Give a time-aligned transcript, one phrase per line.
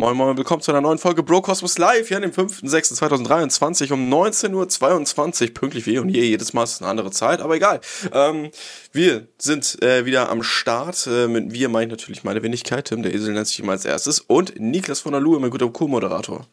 [0.00, 4.10] Moin Moin, willkommen zu einer neuen Folge Bro Cosmos Live hier an dem 5.6.2023 um
[4.10, 7.56] 19.22 Uhr, pünktlich wie eh und je, jedes Mal ist es eine andere Zeit, aber
[7.56, 7.82] egal.
[8.10, 8.50] Ähm,
[8.92, 13.02] wir sind äh, wieder am Start, äh, mit wir meine ich natürlich meine Wenigkeit, Tim,
[13.02, 16.46] der Esel nennt sich immer als erstes und Niklas von der Lue, mein guter Co-Moderator.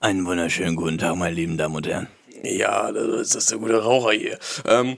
[0.00, 2.08] Einen wunderschönen guten Tag, meine lieben Damen und Herren.
[2.42, 4.38] Ja, das ist der gute Raucher hier.
[4.66, 4.96] Ähm,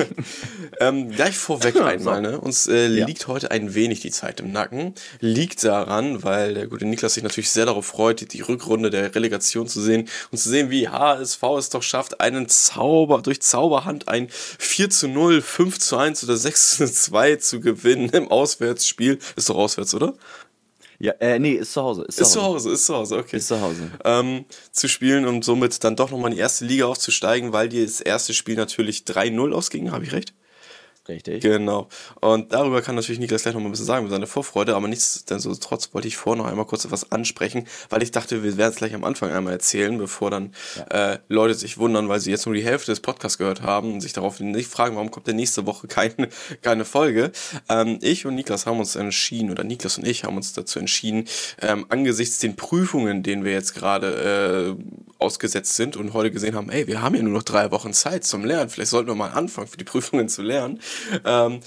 [0.80, 2.40] ähm, gleich vorweg einmal, ne?
[2.40, 3.06] Uns äh, ja.
[3.06, 4.94] liegt heute ein wenig die Zeit im Nacken.
[5.20, 9.14] Liegt daran, weil der gute Niklas sich natürlich sehr darauf freut, die, die Rückrunde der
[9.14, 14.08] Relegation zu sehen und zu sehen, wie HSV es doch schafft, einen Zauber, durch Zauberhand
[14.08, 19.18] ein 4 zu 0, 5 zu 1 oder 6 zu 2 zu gewinnen im Auswärtsspiel.
[19.36, 20.14] Ist doch auswärts, oder?
[21.00, 22.04] Ja, äh, nee, ist zu Hause.
[22.08, 22.38] Ist zu, ist Hause.
[22.38, 23.36] zu Hause, ist zu Hause, okay.
[23.36, 23.90] Ist zu Hause.
[24.04, 27.84] Ähm, zu spielen und somit dann doch nochmal in die erste Liga aufzusteigen, weil dir
[27.84, 30.34] das erste Spiel natürlich 3-0 ausging, habe ich recht?
[31.08, 31.42] Richtig.
[31.42, 31.88] Genau.
[32.20, 34.88] Und darüber kann natürlich Niklas gleich noch mal ein bisschen sagen, mit seiner Vorfreude, aber
[34.88, 38.76] nichtsdestotrotz wollte ich vorher noch einmal kurz etwas ansprechen, weil ich dachte, wir werden es
[38.76, 41.12] gleich am Anfang einmal erzählen, bevor dann ja.
[41.12, 44.00] äh, Leute sich wundern, weil sie jetzt nur die Hälfte des Podcasts gehört haben und
[44.02, 46.28] sich darauf nicht fragen, warum kommt denn nächste Woche keine,
[46.62, 47.32] keine Folge.
[47.70, 51.24] Ähm, ich und Niklas haben uns entschieden, oder Niklas und ich haben uns dazu entschieden,
[51.62, 54.82] ähm, angesichts den Prüfungen, denen wir jetzt gerade äh,
[55.18, 58.24] ausgesetzt sind und heute gesehen haben, ey, wir haben ja nur noch drei Wochen Zeit
[58.24, 60.80] zum Lernen, vielleicht sollten wir mal anfangen, für die Prüfungen zu lernen
[61.24, 61.60] ähm,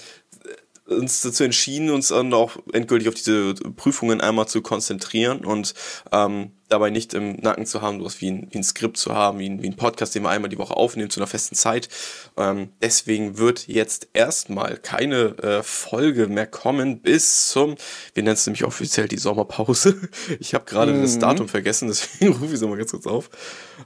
[0.86, 5.74] uns dazu entschieden, uns dann auch endgültig auf diese Prüfungen einmal zu konzentrieren und
[6.10, 9.38] ähm, dabei nicht im Nacken zu haben, sowas wie ein, wie ein Skript zu haben,
[9.38, 11.88] wie ein, wie ein Podcast, den wir einmal die Woche aufnehmen zu einer festen Zeit.
[12.36, 17.76] Ähm, deswegen wird jetzt erstmal keine äh, Folge mehr kommen bis zum,
[18.14, 20.00] wir nennen es nämlich offiziell die Sommerpause.
[20.40, 21.02] Ich habe gerade mhm.
[21.02, 23.30] das Datum vergessen, deswegen rufe ich es mal ganz kurz auf.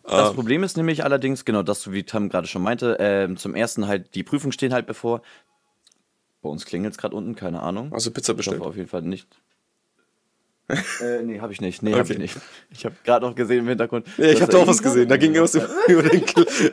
[0.05, 3.55] Das ähm, Problem ist nämlich allerdings, genau das, wie Tam gerade schon meinte, äh, zum
[3.55, 5.22] ersten halt, die Prüfungen stehen halt bevor.
[6.42, 7.92] Bei uns klingelt es gerade unten, keine Ahnung.
[7.92, 8.56] Also Pizza bestellt?
[8.56, 9.27] Ich hoffe auf jeden Fall nicht.
[11.01, 11.83] äh, nee, habe ich nicht.
[11.83, 12.01] Nee, okay.
[12.01, 12.37] habe ich nicht.
[12.73, 14.06] Ich habe gerade noch gesehen im Hintergrund.
[14.19, 15.09] Nee, ich habe da auch was gesehen.
[15.09, 15.55] Da ging was
[15.89, 16.25] über den,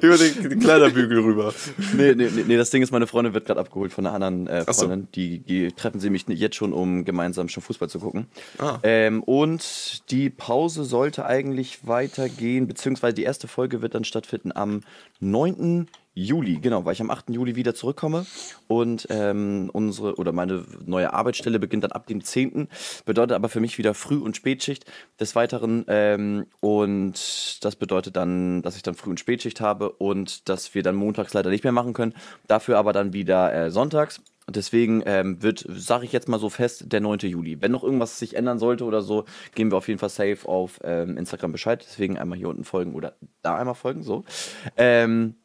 [0.02, 1.54] über den Kleiderbügel rüber.
[1.96, 4.64] Nee, nee, nee, das Ding ist, meine Freundin wird gerade abgeholt von einer anderen äh,
[4.64, 5.02] Freundin.
[5.02, 5.08] So.
[5.14, 8.26] Die, die treffen sie mich jetzt schon, um gemeinsam schon Fußball zu gucken.
[8.58, 8.80] Ah.
[8.82, 14.82] Ähm, und die Pause sollte eigentlich weitergehen, beziehungsweise die erste Folge wird dann stattfinden am
[15.20, 15.88] 9.
[16.16, 17.30] Juli, genau, weil ich am 8.
[17.30, 18.26] Juli wieder zurückkomme
[18.68, 22.68] und ähm, unsere oder meine neue Arbeitsstelle beginnt dann ab dem 10.
[23.06, 24.86] Bedeutet aber für mich wieder Früh- und Spätschicht
[25.20, 30.48] des Weiteren ähm, und das bedeutet dann, dass ich dann Früh- und Spätschicht habe und
[30.50, 32.14] dass wir dann montags leider nicht mehr machen können,
[32.48, 34.22] dafür aber dann wieder äh, sonntags.
[34.50, 37.20] Deswegen ähm, wird, sage ich jetzt mal so fest, der 9.
[37.20, 37.62] Juli.
[37.62, 39.24] Wenn noch irgendwas sich ändern sollte oder so,
[39.56, 41.84] geben wir auf jeden Fall safe auf ähm, Instagram Bescheid.
[41.88, 44.26] Deswegen einmal hier unten folgen oder da einmal folgen, so.
[44.76, 45.36] Ähm,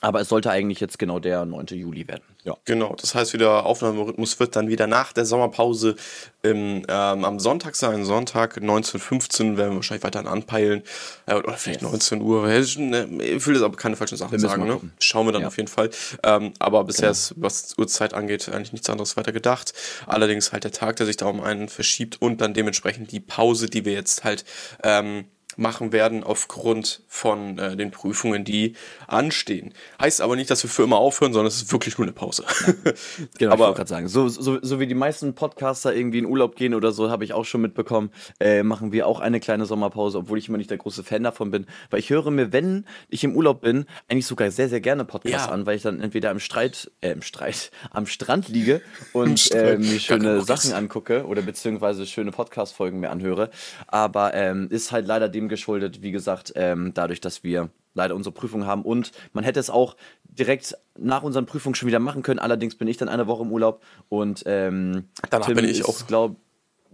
[0.00, 1.66] aber es sollte eigentlich jetzt genau der 9.
[1.70, 2.22] Juli werden.
[2.44, 2.56] Ja.
[2.64, 5.96] Genau, das heißt, wieder Aufnahmerhythmus wird dann wieder nach der Sommerpause
[6.42, 8.04] im, ähm, am Sonntag sein.
[8.04, 10.82] Sonntag 19.15 werden wir wahrscheinlich weiterhin anpeilen.
[11.26, 11.90] Äh, oder vielleicht yes.
[11.90, 12.46] 19 Uhr.
[12.46, 14.66] Ne, ich will jetzt aber keine falschen Sachen sagen.
[14.66, 14.80] Ne?
[15.00, 15.48] Schauen wir dann ja.
[15.48, 15.90] auf jeden Fall.
[16.22, 17.12] Ähm, aber bisher genau.
[17.12, 19.72] ist, was Uhrzeit angeht, eigentlich nichts anderes weiter gedacht.
[20.06, 23.66] Allerdings halt der Tag, der sich da um einen verschiebt und dann dementsprechend die Pause,
[23.68, 24.44] die wir jetzt halt
[24.84, 25.24] ähm,
[25.58, 28.74] machen werden aufgrund von äh, den Prüfungen, die
[29.08, 29.74] anstehen.
[30.00, 32.44] Heißt aber nicht, dass wir für immer aufhören, sondern es ist wirklich nur eine Pause.
[32.66, 32.74] Ja.
[33.38, 36.26] Genau, aber, ich wollte gerade sagen, so, so, so wie die meisten Podcaster irgendwie in
[36.26, 38.10] Urlaub gehen oder so, habe ich auch schon mitbekommen,
[38.40, 41.50] äh, machen wir auch eine kleine Sommerpause, obwohl ich immer nicht der große Fan davon
[41.50, 45.04] bin, weil ich höre mir, wenn ich im Urlaub bin, eigentlich sogar sehr, sehr gerne
[45.04, 45.52] Podcasts ja.
[45.52, 48.80] an, weil ich dann entweder im Streit, äh, im Streit, am Strand liege
[49.12, 53.50] und äh, mir schöne Sachen angucke oder beziehungsweise schöne Podcast-Folgen mir anhöre,
[53.86, 58.32] aber ähm, ist halt leider dem geschuldet, wie gesagt, ähm, dadurch, dass wir leider unsere
[58.32, 62.38] Prüfung haben und man hätte es auch direkt nach unseren Prüfungen schon wieder machen können.
[62.38, 66.06] Allerdings bin ich dann eine Woche im Urlaub und ähm, danach Tim bin ich auch.
[66.06, 66.36] Glaub,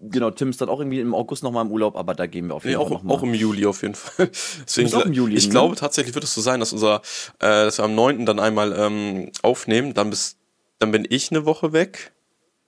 [0.00, 2.54] genau, Tim ist dann auch irgendwie im August nochmal im Urlaub, aber da gehen wir
[2.54, 2.96] auf jeden nee, Fall.
[2.96, 4.30] Auch, noch auch im Juli auf jeden Fall.
[4.66, 5.50] Deswegen, auch im Juli, ich ne?
[5.50, 7.02] glaube tatsächlich wird es so sein, dass unser,
[7.38, 8.26] äh, dass wir am 9.
[8.26, 10.38] dann einmal ähm, aufnehmen, dann bist,
[10.78, 12.12] dann bin ich eine Woche weg.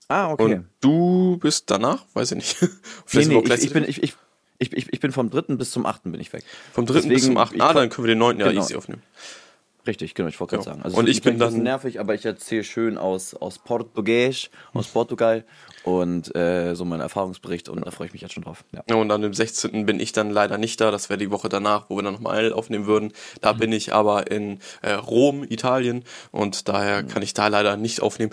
[0.09, 0.43] Ah, okay.
[0.45, 2.05] Und du bist danach?
[2.15, 2.57] Weiß ich nicht.
[3.07, 4.15] Vielleicht nee, nee, ich, ich, bin, ich, ich,
[4.59, 5.57] ich, ich, ich bin vom 3.
[5.57, 6.05] bis zum 8.
[6.05, 6.45] bin ich weg.
[6.73, 6.95] Vom 3.
[6.95, 7.61] Deswegen, bis zum 8.
[7.61, 8.39] Ah, dann können wir den 9.
[8.39, 8.51] Genau.
[8.51, 9.03] ja easy aufnehmen.
[9.87, 10.83] Richtig, genau, ich wollte gerade sagen.
[10.83, 15.45] Also und ich bin dann nervig, aber ich erzähle schön aus, aus Portugiesisch, aus Portugal
[15.85, 18.65] und äh, so meinen Erfahrungsbericht und da freue ich mich jetzt schon drauf.
[18.73, 18.97] Ja.
[18.97, 19.87] Und dann am 16.
[19.87, 22.53] bin ich dann leider nicht da, das wäre die Woche danach, wo wir dann nochmal
[22.53, 23.13] aufnehmen würden.
[23.41, 23.59] Da mhm.
[23.59, 26.03] bin ich aber in äh, Rom, Italien
[26.33, 27.09] und daher mhm.
[27.09, 28.33] kann ich da leider nicht aufnehmen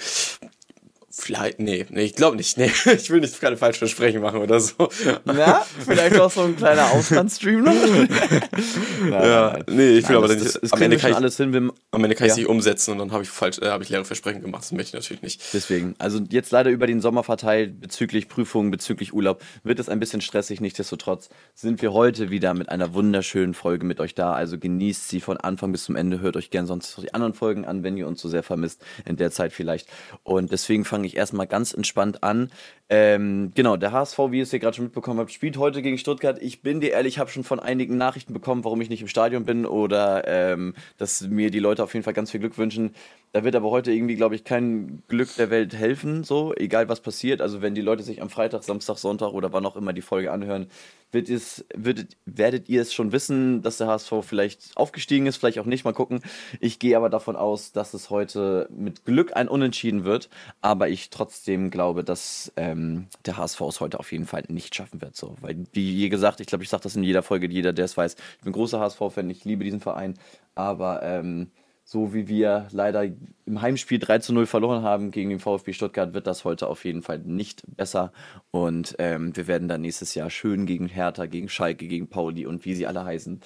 [1.15, 2.57] Vielleicht, nee, nee, ich glaube nicht.
[2.57, 4.89] Nee, ich will nicht keine falschen Versprechen machen oder so.
[5.25, 7.71] Na, vielleicht auch so ein kleiner Auslandsstream noch?
[9.11, 10.63] ja, nee, ich will nein, aber das, nicht.
[10.63, 12.25] Das, am, Ende kann ich, alles hin, am Ende kann ja.
[12.25, 14.63] ich es nicht umsetzen und dann habe ich falsch, äh, habe ich leere Versprechen gemacht.
[14.63, 15.53] Das möchte ich natürlich nicht.
[15.53, 19.99] Deswegen, also jetzt leider über den Sommer verteilt, bezüglich Prüfungen, bezüglich Urlaub, wird es ein
[19.99, 20.61] bisschen stressig.
[20.61, 24.33] Nichtsdestotrotz sind wir heute wieder mit einer wunderschönen Folge mit euch da.
[24.33, 26.21] Also genießt sie von Anfang bis zum Ende.
[26.21, 28.81] Hört euch gerne sonst die anderen Folgen an, wenn ihr uns so sehr vermisst.
[29.05, 29.87] In der Zeit vielleicht.
[30.23, 32.49] Und deswegen fange ich erstmal ganz entspannt an.
[32.89, 35.97] Ähm, genau, der HSV, wie ihr es hier gerade schon mitbekommen habt, spielt heute gegen
[35.97, 36.41] Stuttgart.
[36.41, 39.09] Ich bin dir ehrlich, ich habe schon von einigen Nachrichten bekommen, warum ich nicht im
[39.09, 42.95] Stadion bin oder ähm, dass mir die Leute auf jeden Fall ganz viel Glück wünschen.
[43.33, 47.01] Da wird aber heute irgendwie, glaube ich, kein Glück der Welt helfen, so, egal was
[47.01, 47.41] passiert.
[47.41, 50.31] Also, wenn die Leute sich am Freitag, Samstag, Sonntag oder wann auch immer die Folge
[50.31, 50.67] anhören,
[51.11, 55.57] wird es, würdet, werdet ihr es schon wissen, dass der HSV vielleicht aufgestiegen ist, vielleicht
[55.57, 55.83] auch nicht.
[55.83, 56.21] Mal gucken.
[56.59, 60.29] Ich gehe aber davon aus, dass es heute mit Glück ein Unentschieden wird.
[60.61, 65.01] Aber ich trotzdem glaube, dass ähm, der HSV es heute auf jeden Fall nicht schaffen
[65.01, 65.15] wird.
[65.15, 65.37] So.
[65.41, 68.15] Weil, wie gesagt, ich glaube, ich sage das in jeder Folge, jeder, der es weiß,
[68.37, 70.13] ich bin großer HSV-Fan, ich liebe diesen Verein.
[70.53, 71.49] Aber ähm,
[71.83, 73.03] so wie wir leider
[73.45, 76.85] im Heimspiel 3 zu 0 verloren haben gegen den VfB Stuttgart, wird das heute auf
[76.85, 78.13] jeden Fall nicht besser.
[78.51, 82.65] Und ähm, wir werden dann nächstes Jahr schön gegen Hertha, gegen Schalke, gegen Pauli und
[82.65, 83.41] wie sie alle heißen,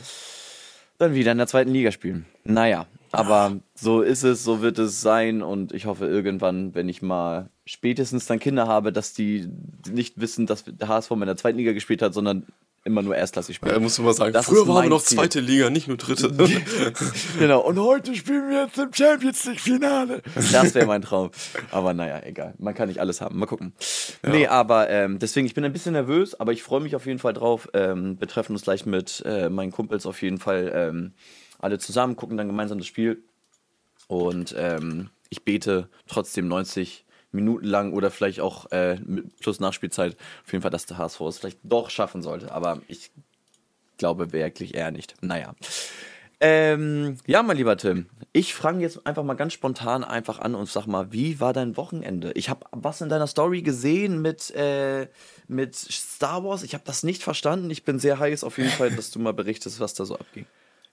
[0.98, 2.25] dann wieder in der zweiten Liga spielen.
[2.44, 5.42] Naja, aber so ist es, so wird es sein.
[5.42, 9.48] Und ich hoffe irgendwann, wenn ich mal spätestens dann Kinder habe, dass die
[9.89, 12.45] nicht wissen, dass der HSV in der zweiten Liga gespielt hat, sondern
[12.88, 13.74] immer nur erstklassig spielen.
[13.74, 15.18] Ja, muss man mal sagen, das früher waren wir noch Ziel.
[15.18, 16.31] zweite Liga, nicht nur dritte.
[17.39, 20.24] genau, und heute spielen wir jetzt im Champions League Finale.
[20.51, 21.30] Das wäre mein Traum.
[21.69, 22.56] Aber naja, egal.
[22.57, 23.38] Man kann nicht alles haben.
[23.38, 23.74] Mal gucken.
[24.24, 24.30] Ja.
[24.31, 27.19] Nee, aber ähm, deswegen, ich bin ein bisschen nervös, aber ich freue mich auf jeden
[27.19, 27.69] Fall drauf.
[27.74, 31.13] Ähm, wir treffen uns gleich mit äh, meinen Kumpels auf jeden Fall ähm,
[31.60, 33.24] alle zusammen, gucken dann gemeinsam das Spiel.
[34.07, 38.97] Und ähm, ich bete trotzdem 90 Minuten lang oder vielleicht auch äh,
[39.41, 40.15] plus Nachspielzeit
[40.45, 42.51] auf jeden Fall, dass der HSV es vielleicht doch schaffen sollte.
[42.51, 43.12] Aber ich
[43.97, 45.15] glaube wirklich eher nicht.
[45.21, 45.56] Naja.
[46.39, 50.69] Ähm, ja, mein lieber Tim, ich frage jetzt einfach mal ganz spontan einfach an und
[50.69, 52.31] sag mal, wie war dein Wochenende?
[52.33, 55.07] Ich habe was in deiner Story gesehen mit, äh,
[55.47, 56.62] mit Star Wars.
[56.62, 57.71] Ich habe das nicht verstanden.
[57.71, 60.45] Ich bin sehr heiß auf jeden Fall, dass du mal berichtest, was da so abging.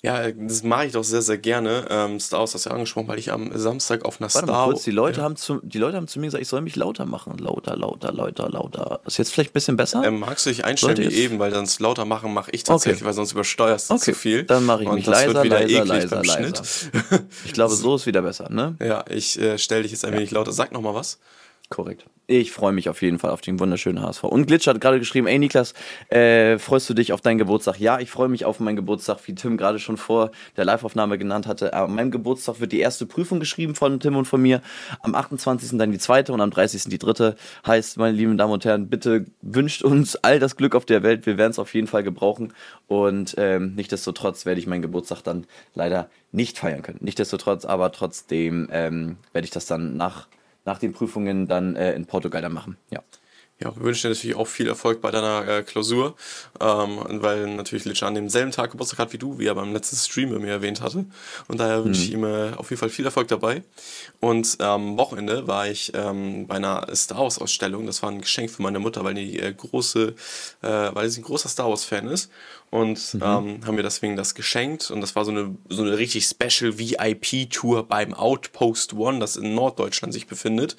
[0.04, 1.86] Ja, das mache ich doch sehr, sehr gerne.
[1.88, 4.68] Ähm, Star Wars hast du ja angesprochen, weil ich am Samstag auf einer Warte Star
[4.68, 4.82] Wars.
[4.82, 5.24] Die Leute, ja.
[5.24, 7.38] haben zu, die Leute haben zu mir gesagt, ich soll mich lauter machen.
[7.38, 9.00] Lauter, lauter, lauter, lauter.
[9.06, 10.02] Ist jetzt vielleicht ein bisschen besser?
[10.04, 13.06] Ähm, magst du dich einstellen wie eben, weil sonst lauter machen mache ich tatsächlich, okay.
[13.06, 14.04] weil sonst übersteuerst du okay.
[14.04, 14.44] zu viel.
[14.44, 16.62] Dann mache ich mich leiser, leiser, leiser, leiser.
[17.46, 18.76] Ich glaube, so ist wieder besser, ne?
[18.80, 20.18] Ja, ich äh, stelle dich jetzt ein ja.
[20.18, 20.52] wenig lauter.
[20.52, 21.18] Sag noch mal was.
[21.70, 22.04] Korrekt.
[22.26, 24.24] Ich freue mich auf jeden Fall auf den wunderschönen HSV.
[24.24, 25.74] Und Glitch hat gerade geschrieben, ey Niklas,
[26.08, 27.78] äh, freust du dich auf deinen Geburtstag?
[27.80, 31.46] Ja, ich freue mich auf meinen Geburtstag, wie Tim gerade schon vor der Live-Aufnahme genannt
[31.46, 31.74] hatte.
[31.74, 34.62] An meinem Geburtstag wird die erste Prüfung geschrieben von Tim und von mir.
[35.00, 35.76] Am 28.
[35.76, 36.84] dann die zweite und am 30.
[36.84, 37.34] die dritte.
[37.66, 41.26] Heißt, meine lieben Damen und Herren, bitte wünscht uns all das Glück auf der Welt.
[41.26, 42.52] Wir werden es auf jeden Fall gebrauchen.
[42.86, 46.98] Und ähm, nichtsdestotrotz werde ich meinen Geburtstag dann leider nicht feiern können.
[47.00, 50.26] Nichtsdestotrotz, aber trotzdem ähm, werde ich das dann nach
[50.64, 52.76] nach den Prüfungen dann äh, in Portugal dann machen.
[52.90, 53.02] Ja.
[53.60, 56.16] Ja, wir wünschen dir natürlich auch viel Erfolg bei deiner äh, Klausur,
[56.60, 59.94] ähm, weil natürlich Litsch an demselben Tag Geburtstag hat wie du, wie er beim letzten
[59.94, 61.04] Stream bei mir erwähnt hatte.
[61.46, 61.84] Und daher mhm.
[61.84, 63.62] wünsche ich ihm äh, auf jeden Fall viel Erfolg dabei.
[64.18, 67.86] Und am ähm, Wochenende war ich ähm, bei einer Star Wars Ausstellung.
[67.86, 70.14] Das war ein Geschenk für meine Mutter, weil die äh, große,
[70.62, 72.32] äh, weil sie ein großer Star Wars Fan ist.
[72.74, 73.22] Und mhm.
[73.22, 74.90] ähm, haben mir deswegen das geschenkt.
[74.90, 79.54] Und das war so eine, so eine richtig Special VIP-Tour beim Outpost One, das in
[79.54, 80.76] Norddeutschland sich befindet.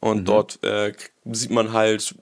[0.00, 0.24] Und mhm.
[0.24, 0.94] dort äh,
[1.26, 2.14] sieht man halt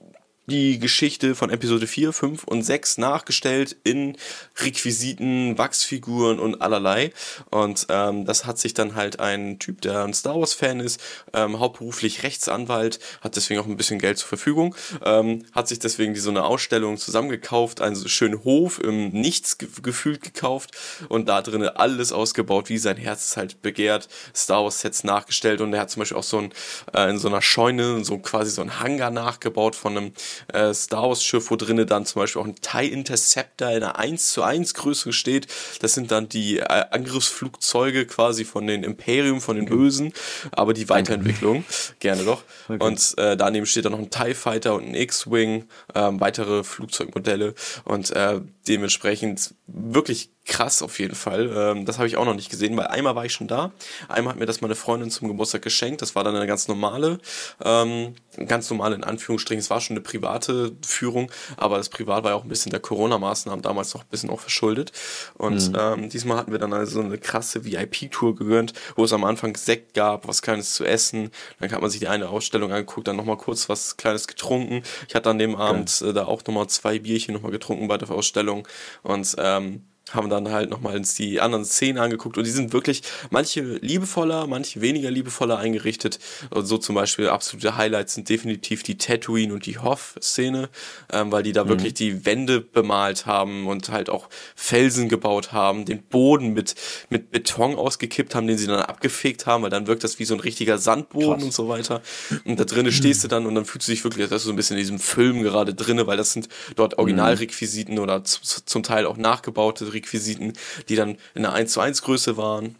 [0.45, 4.17] die Geschichte von Episode 4, 5 und 6 nachgestellt in
[4.59, 7.13] Requisiten, Wachsfiguren und allerlei.
[7.49, 10.99] Und ähm, das hat sich dann halt ein Typ, der ein Star Wars-Fan ist,
[11.33, 16.13] ähm, hauptberuflich Rechtsanwalt, hat deswegen auch ein bisschen Geld zur Verfügung, ähm, hat sich deswegen
[16.13, 20.71] die, so eine Ausstellung zusammengekauft, einen schönen Hof im Nichts ge gefühlt gekauft
[21.09, 25.73] und da drinnen alles ausgebaut, wie sein Herz es halt begehrt, Star Wars-Sets nachgestellt und
[25.73, 26.53] er hat zum Beispiel auch so ein,
[26.93, 30.13] äh, in so einer Scheune, so quasi so ein Hangar nachgebaut von einem
[30.51, 33.97] äh, Star Wars Schiff, wo drinnen dann zum Beispiel auch ein TIE Interceptor in einer
[33.97, 35.47] 1 zu 1 Größe steht.
[35.81, 40.13] Das sind dann die äh, Angriffsflugzeuge quasi von den Imperium, von den Bösen,
[40.51, 41.63] aber die Weiterentwicklung.
[41.99, 42.43] Gerne doch.
[42.67, 42.83] Okay.
[42.83, 47.53] Und äh, daneben steht dann noch ein TIE Fighter und ein X-Wing, ähm, weitere Flugzeugmodelle
[47.83, 51.51] und äh, dementsprechend wirklich krass auf jeden Fall.
[51.55, 53.71] Ähm, das habe ich auch noch nicht gesehen, weil einmal war ich schon da.
[54.09, 56.01] Einmal hat mir das meine Freundin zum Geburtstag geschenkt.
[56.01, 57.19] Das war dann eine ganz normale,
[57.63, 59.59] ähm, ganz normale in Anführungsstrichen.
[59.59, 62.71] Es war schon eine Pri private Führung, aber das Privat war ja auch ein bisschen
[62.71, 64.91] der Corona-Maßnahmen damals noch ein bisschen auch verschuldet.
[65.35, 65.77] Und mhm.
[65.79, 69.93] ähm, diesmal hatten wir dann also eine krasse VIP-Tour gegönnt, wo es am Anfang Sekt
[69.93, 71.29] gab, was Kleines zu essen.
[71.59, 74.83] Dann hat man sich die eine Ausstellung angeguckt, dann nochmal kurz was Kleines getrunken.
[75.07, 76.11] Ich hatte an dem Abend okay.
[76.11, 78.67] äh, da auch nochmal zwei Bierchen nochmal getrunken bei der Ausstellung.
[79.01, 83.61] Und ähm, haben dann halt nochmal die anderen Szenen angeguckt und die sind wirklich manche
[83.61, 86.19] liebevoller, manche weniger liebevoller eingerichtet.
[86.49, 90.69] Und so zum Beispiel absolute Highlights sind definitiv die Tatooine und die Hoff-Szene,
[91.11, 91.69] ähm, weil die da mhm.
[91.69, 96.75] wirklich die Wände bemalt haben und halt auch Felsen gebaut haben, den Boden mit,
[97.09, 100.33] mit Beton ausgekippt haben, den sie dann abgefegt haben, weil dann wirkt das wie so
[100.33, 101.43] ein richtiger Sandboden Krass.
[101.43, 102.01] und so weiter.
[102.43, 104.47] Und da drinnen stehst du dann und dann fühlst du dich wirklich, als wärst du
[104.47, 108.83] so ein bisschen in diesem Film gerade drinne, weil das sind dort Originalrequisiten oder zum
[108.83, 110.53] Teil auch nachgebaute Requisiten,
[110.89, 112.75] die dann in einer 1 zu 1 Größe waren.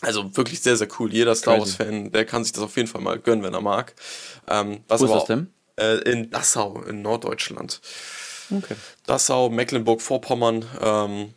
[0.00, 1.12] Also wirklich sehr, sehr cool.
[1.12, 3.94] Jeder Star Wars-Fan, der kann sich das auf jeden Fall mal gönnen, wenn er mag.
[4.48, 5.50] Ähm, was Wo ist das denn?
[5.76, 7.80] Äh, in Dassau, in Norddeutschland.
[8.50, 8.74] Okay.
[9.06, 10.64] Dassau, Mecklenburg-Vorpommern.
[10.80, 11.34] Ähm,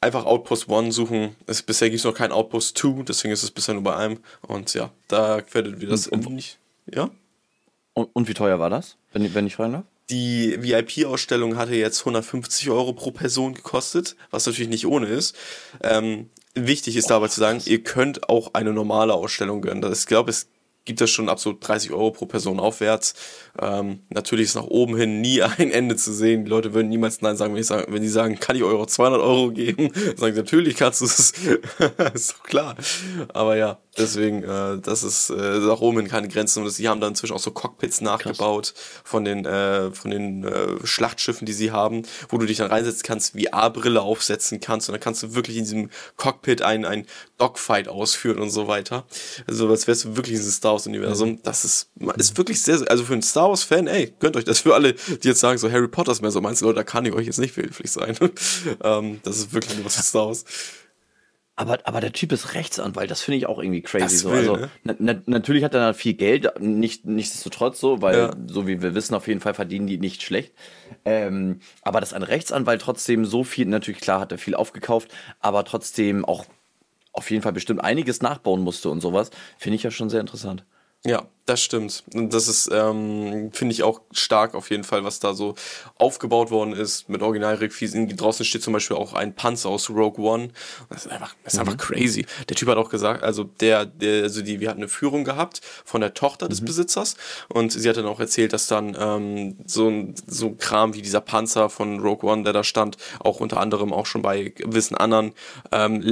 [0.00, 1.36] einfach Outpost One suchen.
[1.46, 4.18] Es, bisher gibt es noch kein Outpost 2, deswegen ist es bisher nur bei einem.
[4.42, 6.58] Und ja, da werdet ihr das und, nicht.
[6.86, 7.10] Ja?
[7.94, 9.84] Und, und, wie teuer war das, wenn, wenn ich fragen darf?
[10.10, 15.36] Die VIP-Ausstellung hatte jetzt 150 Euro pro Person gekostet, was natürlich nicht ohne ist.
[15.82, 19.92] Ähm, wichtig ist oh, dabei zu sagen, ihr könnt auch eine normale Ausstellung gönnen.
[19.92, 20.48] Ich glaube, es
[20.84, 23.14] gibt das schon ab so 30 Euro pro Person aufwärts.
[23.60, 26.44] Ähm, natürlich ist nach oben hin nie ein Ende zu sehen.
[26.44, 28.86] Die Leute würden niemals Nein sagen, wenn, ich sage, wenn die sagen, kann ich Euro
[28.86, 29.92] 200 Euro geben?
[30.16, 31.32] Sagen sie, natürlich kannst du es.
[32.14, 32.76] ist doch klar.
[33.32, 36.62] Aber ja, deswegen, äh, das ist äh, nach oben hin keine Grenzen.
[36.62, 39.02] Und sie haben dann inzwischen auch so Cockpits nachgebaut Krass.
[39.04, 43.02] von den, äh, von den äh, Schlachtschiffen, die sie haben, wo du dich dann reinsetzen
[43.04, 47.06] kannst, VR-Brille aufsetzen kannst und dann kannst du wirklich in diesem Cockpit ein, ein
[47.38, 49.04] Dogfight ausführen und so weiter.
[49.46, 51.30] Also als wärst du wirklich in diesem Star Wars-Universum.
[51.30, 51.42] Mhm.
[51.42, 54.74] Das ist, ist wirklich sehr, also für einen Star Wars-Fan, ey, gönnt euch das für
[54.74, 57.12] alle, die jetzt sagen, so Harry Potter ist mehr so meinst Leute, da kann ich
[57.12, 58.16] euch jetzt nicht behilflich sein.
[58.84, 60.44] ähm, das ist wirklich nur was für Star Wars.
[61.56, 64.16] Aber, aber der Typ ist Rechtsanwalt, das finde ich auch irgendwie crazy.
[64.16, 64.30] so.
[64.30, 64.70] also, ne?
[64.82, 68.30] na, na, natürlich hat er viel Geld, nicht, nichtsdestotrotz so, weil, ja.
[68.46, 70.54] so wie wir wissen, auf jeden Fall verdienen die nicht schlecht.
[71.04, 75.10] Ähm, aber dass ein Rechtsanwalt trotzdem so viel, natürlich klar hat er viel aufgekauft,
[75.40, 76.46] aber trotzdem auch
[77.12, 80.64] auf jeden Fall bestimmt einiges nachbauen musste und sowas, finde ich ja schon sehr interessant.
[81.04, 82.04] Ja, das stimmt.
[82.14, 85.56] Und das ist, ähm, finde ich auch stark auf jeden Fall, was da so
[85.98, 88.16] aufgebaut worden ist mit Originalrequisiten.
[88.16, 90.50] Draußen steht zum Beispiel auch ein Panzer aus Rogue One.
[90.90, 91.68] Das ist einfach, das ist mhm.
[91.68, 92.26] einfach crazy.
[92.48, 95.60] Der Typ hat auch gesagt, also der, der, also die, wir hatten eine Führung gehabt
[95.84, 96.66] von der Tochter des mhm.
[96.66, 97.16] Besitzers
[97.48, 101.20] und sie hat dann auch erzählt, dass dann ähm, so ein so Kram wie dieser
[101.20, 105.32] Panzer von Rogue One, der da stand, auch unter anderem auch schon bei gewissen anderen,
[105.72, 106.02] ähm,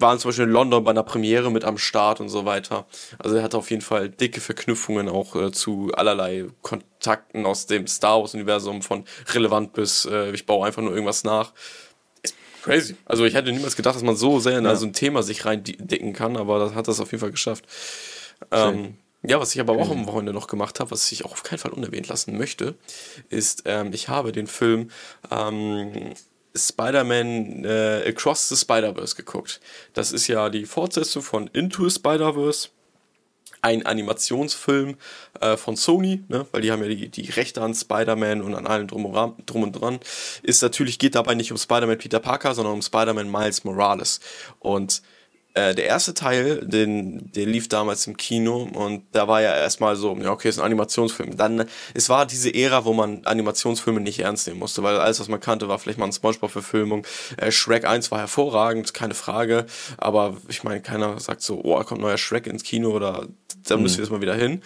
[0.00, 2.86] waren zum Beispiel in London bei einer Premiere mit am Start und so weiter.
[3.18, 7.66] Also er hat auf jeden Fall dicke Verknüpfungen Verknüpfungen auch äh, zu allerlei Kontakten aus
[7.66, 11.52] dem Star Wars-Universum, von relevant bis äh, ich baue einfach nur irgendwas nach.
[12.22, 12.96] Ist crazy.
[13.04, 14.70] Also ich hätte niemals gedacht, dass man so sehr in ja.
[14.70, 17.64] also ein Thema sich reindicken kann, aber das hat das auf jeden Fall geschafft.
[18.50, 21.42] Ähm, ja, was ich aber auch am Wochenende noch gemacht habe, was ich auch auf
[21.42, 22.74] keinen Fall unerwähnt lassen möchte,
[23.28, 24.90] ist, ähm, ich habe den Film
[25.30, 26.14] ähm,
[26.54, 29.60] Spider-Man äh, Across the Spider-Verse geguckt.
[29.94, 32.68] Das ist ja die Fortsetzung von Into Spider-Verse
[33.66, 34.94] ein Animationsfilm
[35.40, 38.66] äh, von Sony, ne, weil die haben ja die, die Rechte an Spider-Man und an
[38.66, 39.98] allem drum, drum und dran,
[40.42, 44.20] ist natürlich, geht dabei nicht um Spider-Man Peter Parker, sondern um Spider-Man Miles Morales.
[44.60, 45.02] Und
[45.56, 49.96] äh, der erste Teil, den, der lief damals im Kino und da war ja erstmal
[49.96, 51.36] so, ja, okay, ist ein Animationsfilm.
[51.36, 55.28] Dann, es war diese Ära, wo man Animationsfilme nicht ernst nehmen musste, weil alles, was
[55.28, 57.06] man kannte, war vielleicht mal eine Spongebob-Verfilmung.
[57.38, 59.64] Äh, Shrek 1 war hervorragend, keine Frage,
[59.96, 63.26] aber ich meine, keiner sagt so, oh, kommt neuer Shrek ins Kino oder
[63.66, 64.62] da müssen wir jetzt mal wieder hin.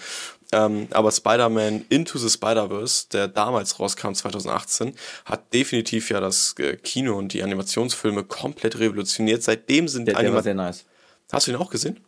[0.52, 6.76] Ähm, aber Spider-Man Into the Spider-Verse, der damals rauskam, 2018, hat definitiv ja das äh,
[6.76, 9.42] Kino und die Animationsfilme komplett revolutioniert.
[9.42, 10.84] Seitdem sind der, der war sehr nice.
[11.32, 12.00] Hast du den auch gesehen?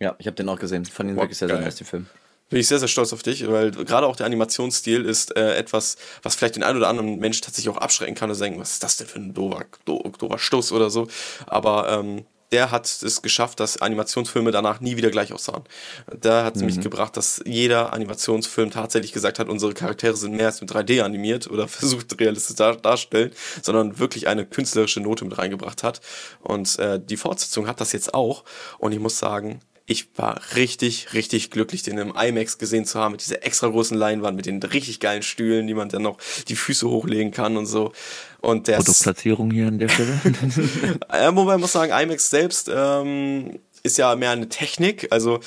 [0.00, 0.84] Ja, ich habe den auch gesehen.
[0.84, 1.58] Fand ihn wow, wirklich sehr, geil.
[1.58, 2.06] sehr nice, den Film.
[2.50, 5.98] Bin ich sehr, sehr stolz auf dich, weil gerade auch der Animationsstil ist äh, etwas,
[6.22, 8.82] was vielleicht den einen oder anderen Mensch tatsächlich auch abschrecken kann und denken, was ist
[8.82, 11.08] das denn für ein doofer, doofer Stoß oder so.
[11.46, 15.64] Aber ähm, der hat es geschafft, dass Animationsfilme danach nie wieder gleich aussahen.
[16.20, 16.66] Da hat es mhm.
[16.66, 21.02] mich gebracht, dass jeder Animationsfilm tatsächlich gesagt hat, unsere Charaktere sind mehr als mit 3D
[21.02, 26.00] animiert oder versucht realistisch dar darstellen, sondern wirklich eine künstlerische Note mit reingebracht hat.
[26.40, 28.44] Und äh, die Fortsetzung hat das jetzt auch.
[28.78, 29.60] Und ich muss sagen,
[29.90, 33.96] ich war richtig, richtig glücklich, den im IMAX gesehen zu haben, mit dieser extra großen
[33.96, 37.64] Leinwand, mit den richtig geilen Stühlen, die man dann noch die Füße hochlegen kann und
[37.64, 37.92] so.
[38.42, 40.20] Und der Produktplatzierung hier an der Stelle.
[41.10, 45.08] ja, wobei man muss sagen, IMAX selbst ähm, ist ja mehr eine Technik.
[45.10, 45.40] Also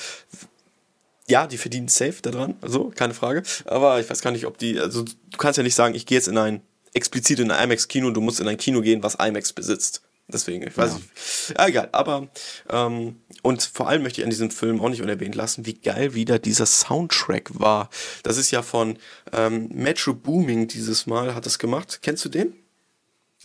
[1.28, 3.44] ja, die verdienen safe daran, also keine Frage.
[3.66, 6.18] Aber ich weiß gar nicht, ob die, also du kannst ja nicht sagen, ich gehe
[6.18, 6.62] jetzt in ein,
[6.94, 10.02] explizit in ein IMAX-Kino, du musst in ein Kino gehen, was IMAX besitzt.
[10.34, 10.96] Deswegen, ich weiß ja.
[10.98, 11.58] nicht.
[11.58, 11.90] Ja, egal.
[11.92, 12.28] Aber,
[12.70, 16.14] ähm, und vor allem möchte ich an diesem Film auch nicht unerwähnt lassen, wie geil
[16.14, 17.90] wieder dieser Soundtrack war.
[18.24, 18.98] Das ist ja von
[19.34, 22.00] ähm, Metro Booming dieses Mal, hat das gemacht.
[22.02, 22.54] Kennst du den?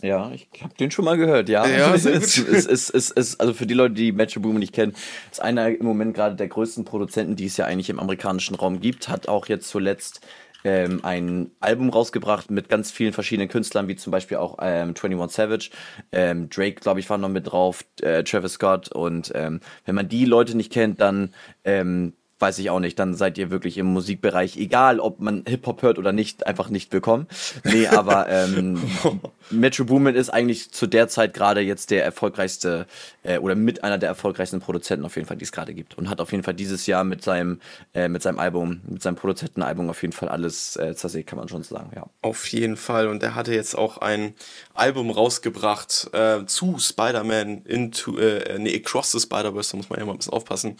[0.01, 1.65] Ja, ich habe den schon mal gehört, ja.
[1.65, 4.93] ja es, ist, es, es, es, also für die Leute, die Metro Boomin nicht kennen,
[5.31, 8.79] ist einer im Moment gerade der größten Produzenten, die es ja eigentlich im amerikanischen Raum
[8.79, 10.21] gibt, hat auch jetzt zuletzt
[10.63, 15.35] ähm, ein Album rausgebracht mit ganz vielen verschiedenen Künstlern, wie zum Beispiel auch ähm, 21
[15.35, 15.69] Savage.
[16.11, 18.91] Ähm, Drake, glaube ich, war noch mit drauf, äh, Travis Scott.
[18.91, 21.33] Und ähm, wenn man die Leute nicht kennt, dann
[21.63, 25.81] ähm, weiß ich auch nicht, dann seid ihr wirklich im Musikbereich, egal ob man Hip-Hop
[25.81, 27.27] hört oder nicht, einfach nicht willkommen.
[27.63, 28.79] Nee, aber ähm,
[29.49, 32.85] Metro Boomin ist eigentlich zu der Zeit gerade jetzt der erfolgreichste
[33.23, 35.97] äh, oder mit einer der erfolgreichsten Produzenten auf jeden Fall, die es gerade gibt.
[35.97, 37.59] Und hat auf jeden Fall dieses Jahr mit seinem,
[37.93, 41.47] äh, mit seinem Album, mit seinem Produzentenalbum auf jeden Fall alles äh, zersägt, kann man
[41.47, 42.05] schon sagen, ja.
[42.21, 43.07] Auf jeden Fall.
[43.07, 44.33] Und er hatte jetzt auch ein
[44.73, 50.05] Album rausgebracht äh, zu Spider-Man into, äh, nee, Across the Spider-Verse, da muss man ja
[50.05, 50.77] mal ein bisschen aufpassen.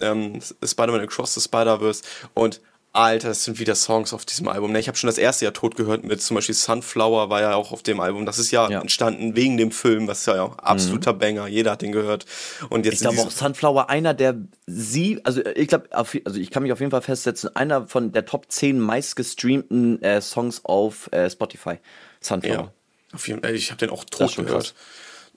[0.00, 2.02] Ähm, Spider-Man Across the Spider-Verse
[2.34, 2.60] und
[2.96, 4.72] Alter, das sind wieder Songs auf diesem Album.
[4.72, 7.54] Ne, ich habe schon das erste Jahr tot gehört mit zum Beispiel Sunflower war ja
[7.54, 8.26] auch auf dem Album.
[8.26, 8.80] Das ist ja, ja.
[8.80, 11.18] entstanden wegen dem Film, was ja absoluter mhm.
[11.18, 11.46] Banger.
[11.46, 12.26] Jeder hat den gehört.
[12.70, 14.36] Und jetzt ich glaube auch Sunflower einer der
[14.66, 18.24] sie, also ich glaube, also ich kann mich auf jeden Fall festsetzen, einer von der
[18.24, 21.78] Top 10 meistgestreamten äh, Songs auf äh, Spotify.
[22.20, 22.54] Sunflower.
[22.54, 22.72] Ja,
[23.12, 23.54] auf jeden Fall.
[23.54, 24.74] Ich habe den auch tot gehört.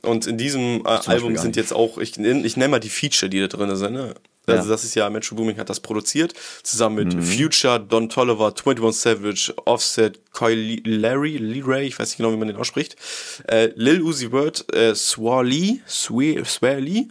[0.01, 3.42] Und in diesem äh, Album sind jetzt auch, ich, ich nenne mal die Feature, die
[3.42, 3.94] da drin sind.
[3.94, 4.16] Ne?
[4.50, 4.72] Also ja.
[4.72, 7.22] das ist ja, Metro Booming hat das produziert, zusammen mit mhm.
[7.22, 12.38] Future, Don Tolliver, 21 Savage, Offset, Kyle Larry, Lee Ray, ich weiß nicht genau, wie
[12.38, 12.96] man den ausspricht,
[13.48, 17.10] äh, Lil Uzi Word, äh, Swally, Swally,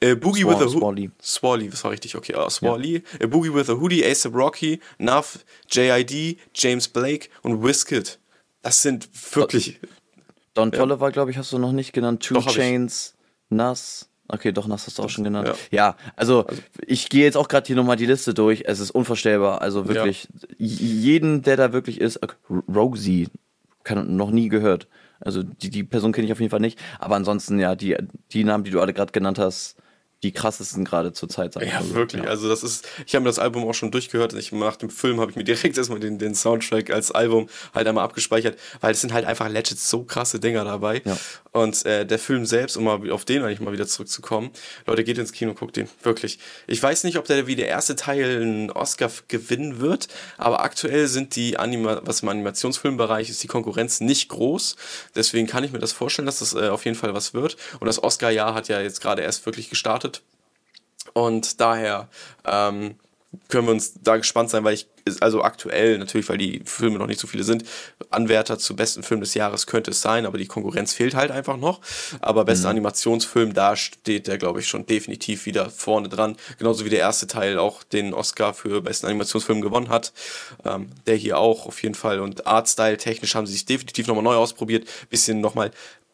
[0.00, 1.10] äh, Boogie Swar, with a Hoodie.
[1.22, 2.34] Swally, das war richtig, okay.
[2.36, 3.00] Uh, Swally, ja.
[3.20, 5.38] äh, Boogie with a Hoodie, ASAP Rocky, Nuff,
[5.70, 8.18] JID, James Blake und Wizkid.
[8.62, 9.80] Das sind wirklich.
[10.54, 10.78] Don ja.
[10.78, 12.22] Tolliver, glaube ich, hast du noch nicht genannt.
[12.22, 13.14] Two Doch, Chains,
[13.48, 14.08] Nas.
[14.32, 15.48] Okay, doch, Nass hast du auch schon genannt.
[15.48, 18.64] Ja, ja also, also, ich gehe jetzt auch gerade hier nochmal die Liste durch.
[18.66, 19.60] Es ist unvorstellbar.
[19.60, 20.66] Also wirklich, ja.
[20.66, 22.18] jeden, der da wirklich ist,
[22.74, 23.28] Rosie,
[23.84, 24.88] kann, noch nie gehört.
[25.20, 26.78] Also die, die Person kenne ich auf jeden Fall nicht.
[26.98, 27.94] Aber ansonsten, ja, die,
[28.32, 29.76] die Namen, die du alle gerade genannt hast,
[30.22, 31.66] die krassesten gerade zur Zeit sein.
[31.66, 32.22] Ja, also, wirklich.
[32.22, 32.30] Ja.
[32.30, 34.34] Also das ist, ich habe mir das Album auch schon durchgehört.
[34.34, 37.86] Ich, nach dem Film habe ich mir direkt erstmal den, den Soundtrack als Album halt
[37.86, 41.02] einmal abgespeichert, weil es sind halt einfach legit so krasse Dinger dabei.
[41.04, 41.16] Ja.
[41.50, 44.50] Und äh, der Film selbst, um mal auf den eigentlich mal wieder zurückzukommen,
[44.86, 46.38] Leute, geht ins Kino, guckt den, wirklich.
[46.66, 51.08] Ich weiß nicht, ob der wie der erste Teil einen Oscar gewinnen wird, aber aktuell
[51.08, 54.76] sind die Anima was im Animationsfilmbereich ist, die Konkurrenz nicht groß.
[55.14, 57.56] Deswegen kann ich mir das vorstellen, dass das äh, auf jeden Fall was wird.
[57.80, 60.11] Und das Oscar-Jahr hat ja jetzt gerade erst wirklich gestartet
[61.12, 62.08] und daher
[62.44, 62.96] ähm,
[63.48, 64.86] können wir uns da gespannt sein, weil ich,
[65.20, 67.64] also aktuell natürlich, weil die Filme noch nicht so viele sind,
[68.10, 71.56] Anwärter zu besten Film des Jahres könnte es sein, aber die Konkurrenz fehlt halt einfach
[71.56, 71.80] noch.
[72.20, 72.72] Aber bester mhm.
[72.72, 76.36] Animationsfilm, da steht der, glaube ich, schon definitiv wieder vorne dran.
[76.58, 80.12] Genauso wie der erste Teil auch den Oscar für besten Animationsfilm gewonnen hat.
[80.64, 82.20] Ähm, der hier auch auf jeden Fall.
[82.20, 84.86] Und Artstyle technisch haben sie sich definitiv nochmal neu ausprobiert.
[85.08, 85.70] Bisschen nochmal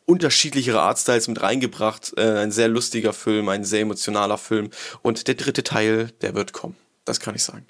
[0.08, 2.14] unterschiedlichere Artstyles mit reingebracht.
[2.16, 4.70] Äh, ein sehr lustiger Film, ein sehr emotionaler Film.
[5.02, 6.76] Und der dritte Teil, der wird kommen.
[7.04, 7.66] Das kann ich sagen.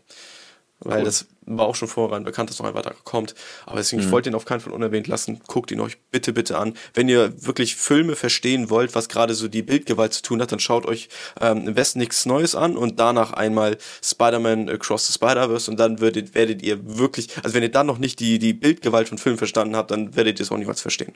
[0.80, 1.04] Weil cool.
[1.04, 3.34] das war auch schon vorher bekannt, dass noch ein weiterer kommt.
[3.66, 4.06] Aber deswegen, mhm.
[4.06, 5.40] ich wollte ihn auf keinen Fall unerwähnt lassen.
[5.46, 6.74] Guckt ihn euch bitte, bitte an.
[6.94, 10.60] Wenn ihr wirklich Filme verstehen wollt, was gerade so die Bildgewalt zu tun hat, dann
[10.60, 11.08] schaut euch
[11.40, 16.00] ähm, im Westen nichts Neues an und danach einmal Spider-Man Across the Spider-Verse und dann
[16.00, 19.38] werdet, werdet ihr wirklich, also wenn ihr dann noch nicht die, die Bildgewalt von Filmen
[19.38, 21.14] verstanden habt, dann werdet ihr es auch niemals verstehen.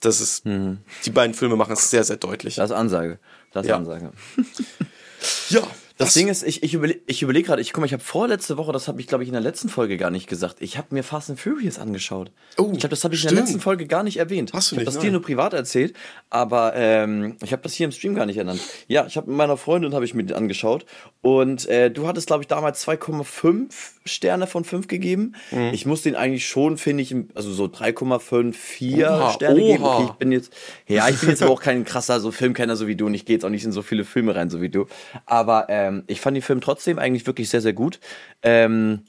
[0.00, 0.78] Das ist, mhm.
[1.04, 2.56] die beiden Filme machen es sehr, sehr deutlich.
[2.56, 3.18] Das ist Ansage.
[3.52, 3.76] Das ist ja.
[3.76, 4.12] Ansage.
[5.48, 5.62] ja,
[6.00, 6.14] das Was?
[6.14, 8.72] Ding ist, ich, ich überlege ich überleg gerade, ich guck mal, ich habe vorletzte Woche,
[8.72, 11.04] das habe ich glaube ich in der letzten Folge gar nicht gesagt, ich habe mir
[11.04, 12.32] Fast and Furious angeschaut.
[12.56, 13.32] Oh, ich glaube, das habe ich stimmt.
[13.32, 14.54] in der letzten Folge gar nicht erwähnt.
[14.54, 14.84] Hast du nicht?
[14.84, 15.94] Ich habe das dir nur privat erzählt,
[16.30, 18.62] aber ähm, ich habe das hier im Stream gar nicht ernannt.
[18.88, 20.86] Ja, ich habe mit meiner Freundin habe ich mir den angeschaut
[21.20, 23.68] und äh, du hattest glaube ich damals 2,5
[24.06, 25.34] Sterne von 5 gegeben.
[25.50, 25.70] Mhm.
[25.74, 29.72] Ich muss den eigentlich schon, finde ich, also so 3,5, 4 oha, Sterne oha.
[29.72, 29.84] geben.
[29.84, 30.52] Okay, ich bin jetzt,
[30.88, 33.26] ja, ich bin jetzt aber auch kein krasser so Filmkenner so wie du und ich
[33.26, 34.86] gehe jetzt auch nicht in so viele Filme rein so wie du.
[35.26, 38.00] Aber ähm, ich fand den Film trotzdem eigentlich wirklich sehr, sehr gut.
[38.42, 39.04] Ähm,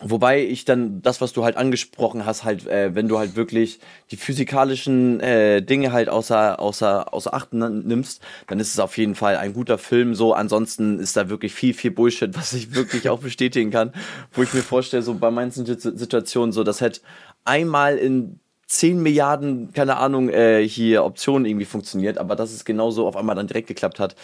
[0.00, 3.80] Wobei ich dann das, was du halt angesprochen hast, halt, äh, wenn du halt wirklich
[4.12, 9.16] die physikalischen äh, Dinge halt außer, außer, außer Acht nimmst, dann ist es auf jeden
[9.16, 10.14] Fall ein guter Film.
[10.14, 13.92] So, ansonsten ist da wirklich viel, viel Bullshit, was ich wirklich auch bestätigen kann.
[14.32, 17.00] Wo ich mir vorstelle, so bei manchen Situationen, so, das hätte
[17.44, 23.08] einmal in 10 Milliarden, keine Ahnung, äh, hier Optionen irgendwie funktioniert, aber dass es genauso
[23.08, 24.14] auf einmal dann direkt geklappt hat,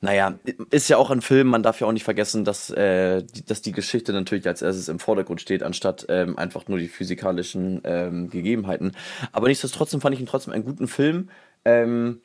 [0.00, 0.38] naja,
[0.70, 3.62] ist ja auch ein Film, man darf ja auch nicht vergessen, dass, äh, die, dass
[3.62, 8.30] die Geschichte natürlich als erstes im Vordergrund steht, anstatt ähm, einfach nur die physikalischen ähm,
[8.30, 8.92] Gegebenheiten.
[9.32, 11.30] Aber nichtsdestotrotz fand ich ihn trotzdem einen guten Film.
[11.64, 12.20] Ähm,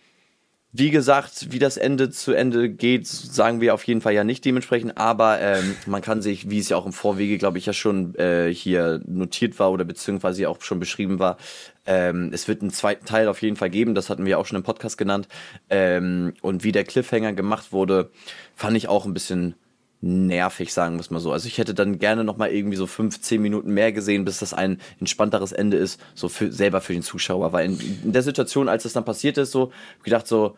[0.76, 4.44] wie gesagt, wie das Ende zu Ende geht, sagen wir auf jeden Fall ja nicht
[4.44, 7.74] dementsprechend, aber ähm, man kann sich, wie es ja auch im Vorwege, glaube ich, ja
[7.74, 11.38] schon äh, hier notiert war oder beziehungsweise auch schon beschrieben war,
[11.86, 14.58] ähm, es wird einen zweiten Teil auf jeden Fall geben, das hatten wir auch schon
[14.58, 15.28] im Podcast genannt.
[15.70, 18.10] Ähm, und wie der Cliffhanger gemacht wurde,
[18.56, 19.54] fand ich auch ein bisschen
[20.04, 21.32] nervig, sagen wir es mal so.
[21.32, 24.40] Also ich hätte dann gerne noch mal irgendwie so fünf, zehn Minuten mehr gesehen, bis
[24.40, 27.54] das ein entspannteres Ende ist, so für, selber für den Zuschauer.
[27.54, 29.72] Weil in, in der Situation, als das dann passiert ist, so,
[30.04, 30.58] gedacht so,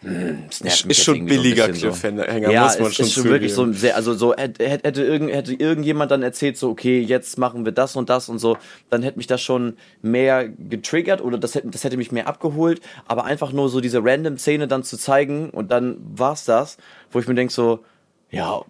[0.00, 2.50] hm, ist, ist schon billiger so Cliffhanger, so.
[2.50, 5.32] ja, muss man ist, schon ist schon wirklich so sehr, also so hätte, hätte, irgend,
[5.32, 8.56] hätte irgendjemand dann erzählt so okay jetzt machen wir das und das und so,
[8.90, 12.80] dann hätte mich das schon mehr getriggert oder das hätte, das hätte mich mehr abgeholt,
[13.06, 16.78] aber einfach nur so diese random Szene dann zu zeigen und dann war's das,
[17.12, 17.84] wo ich mir denke so
[18.32, 18.62] ja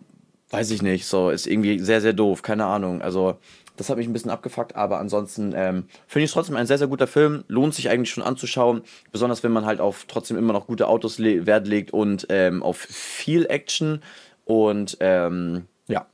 [0.50, 3.38] weiß ich nicht, so ist irgendwie sehr sehr doof, keine Ahnung, also
[3.76, 6.78] das hat mich ein bisschen abgefuckt, aber ansonsten ähm, finde ich es trotzdem ein sehr,
[6.78, 7.44] sehr guter Film.
[7.48, 8.82] Lohnt sich eigentlich schon anzuschauen.
[9.10, 12.62] Besonders wenn man halt auf trotzdem immer noch gute Autos le Wert legt und ähm,
[12.62, 14.02] auf viel Action.
[14.44, 16.06] Und ähm, ja.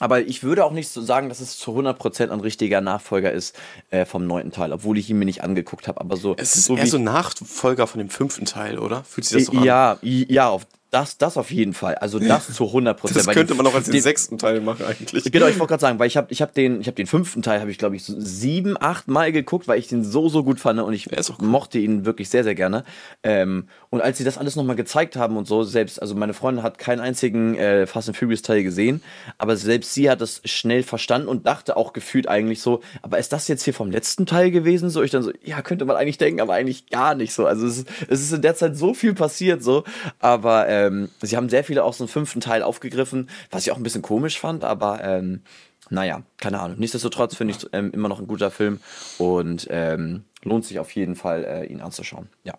[0.00, 3.58] Aber ich würde auch nicht so sagen, dass es zu 100% ein richtiger Nachfolger ist
[3.90, 6.00] äh, vom neunten Teil, obwohl ich ihn mir nicht angeguckt habe.
[6.00, 6.34] Aber so.
[6.36, 9.04] Es ist so eher so Nachfolger von dem fünften Teil, oder?
[9.04, 9.64] Fühlt sich das so an?
[9.64, 11.94] Ja, ja, auf, das, das auf jeden Fall.
[11.94, 13.26] Also das zu 100 Prozent.
[13.26, 15.24] Das könnte man auch als den, den sechsten Teil machen eigentlich.
[15.32, 17.60] Genau, ich wollte gerade sagen, weil ich habe ich hab den, hab den fünften Teil,
[17.60, 20.60] habe ich glaube ich so sieben, acht Mal geguckt, weil ich den so, so gut
[20.60, 21.34] fand und ich cool.
[21.40, 22.84] mochte ihn wirklich sehr, sehr gerne.
[23.22, 26.62] Ähm, und als sie das alles nochmal gezeigt haben und so, selbst, also meine Freundin
[26.62, 29.02] hat keinen einzigen äh, Fast and Furious Teil gesehen,
[29.38, 33.32] aber selbst sie hat es schnell verstanden und dachte auch gefühlt eigentlich so, aber ist
[33.32, 34.90] das jetzt hier vom letzten Teil gewesen?
[34.90, 37.46] So, ich dann so, ja, könnte man eigentlich denken, aber eigentlich gar nicht so.
[37.46, 39.84] Also es, es ist in der Zeit so viel passiert so,
[40.18, 43.82] aber ähm, sie haben sehr viele aus dem fünften Teil aufgegriffen, was ich auch ein
[43.82, 45.42] bisschen komisch fand, aber ähm,
[45.90, 46.78] naja, keine Ahnung.
[46.78, 48.80] Nichtsdestotrotz finde ich ähm, immer noch ein guter Film
[49.18, 52.28] und ähm, lohnt sich auf jeden Fall, äh, ihn anzuschauen.
[52.44, 52.54] Ja.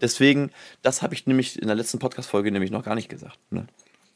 [0.00, 0.50] Deswegen,
[0.82, 3.38] das habe ich nämlich in der letzten Podcast-Folge nämlich noch gar nicht gesagt.
[3.50, 3.66] Ne?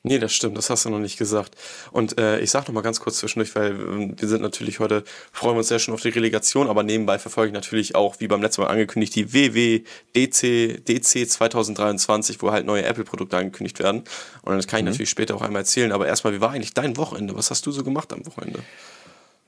[0.08, 1.54] Nee, das stimmt, das hast du noch nicht gesagt.
[1.92, 5.04] Und äh, ich sag noch mal ganz kurz zwischendurch, weil äh, wir sind natürlich heute,
[5.32, 8.26] freuen wir uns sehr schon auf die Relegation, aber nebenbei verfolge ich natürlich auch, wie
[8.26, 14.04] beim letzten Mal angekündigt, die WWDC DC 2023, wo halt neue Apple-Produkte angekündigt werden.
[14.40, 14.92] Und das kann ich mhm.
[14.92, 15.92] natürlich später auch einmal erzählen.
[15.92, 17.36] Aber erstmal, wie war eigentlich dein Wochenende?
[17.36, 18.60] Was hast du so gemacht am Wochenende?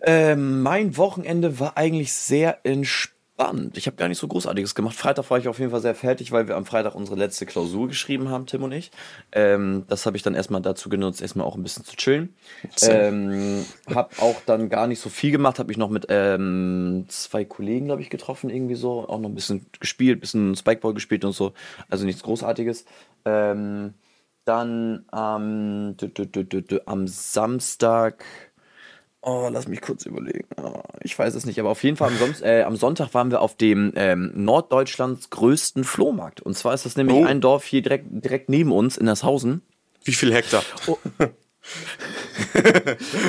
[0.03, 3.77] Ähm, mein Wochenende war eigentlich sehr entspannt spannend.
[3.77, 4.95] Ich habe gar nicht so Großartiges gemacht.
[4.95, 7.89] Freitag war ich auf jeden Fall sehr fertig, weil wir am Freitag unsere letzte Klausur
[7.89, 8.91] geschrieben haben, Tim und ich.
[9.33, 12.35] Ähm, das habe ich dann erstmal dazu genutzt, erstmal auch ein bisschen zu chillen.
[12.83, 17.45] Ähm, habe auch dann gar nicht so viel gemacht, habe mich noch mit ähm, zwei
[17.45, 19.09] Kollegen, glaube ich, getroffen, irgendwie so.
[19.09, 21.53] Auch noch ein bisschen gespielt, ein bisschen Spikeball gespielt und so.
[21.89, 22.85] Also nichts Großartiges.
[23.25, 23.95] Ähm,
[24.45, 25.97] dann am
[27.07, 28.25] Samstag
[29.23, 30.49] Oh, lass mich kurz überlegen.
[30.57, 33.31] Oh, ich weiß es nicht, aber auf jeden Fall am, Son äh, am Sonntag waren
[33.31, 36.41] wir auf dem ähm, Norddeutschlands größten Flohmarkt.
[36.41, 37.25] Und zwar ist das nämlich oh.
[37.25, 39.63] ein Dorf hier direkt, direkt neben uns in Ershausen.
[40.05, 40.63] Wie viel Hektar?
[40.87, 40.97] Oh.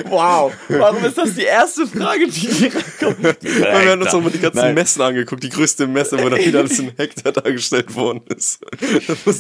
[0.06, 3.22] wow, warum ist das die erste Frage, die hier kommt?
[3.42, 4.76] Wir haben uns nochmal die ganzen Nein.
[4.76, 8.62] Messen angeguckt, die größte Messe, wo dann wieder alles in Hektar dargestellt worden ist.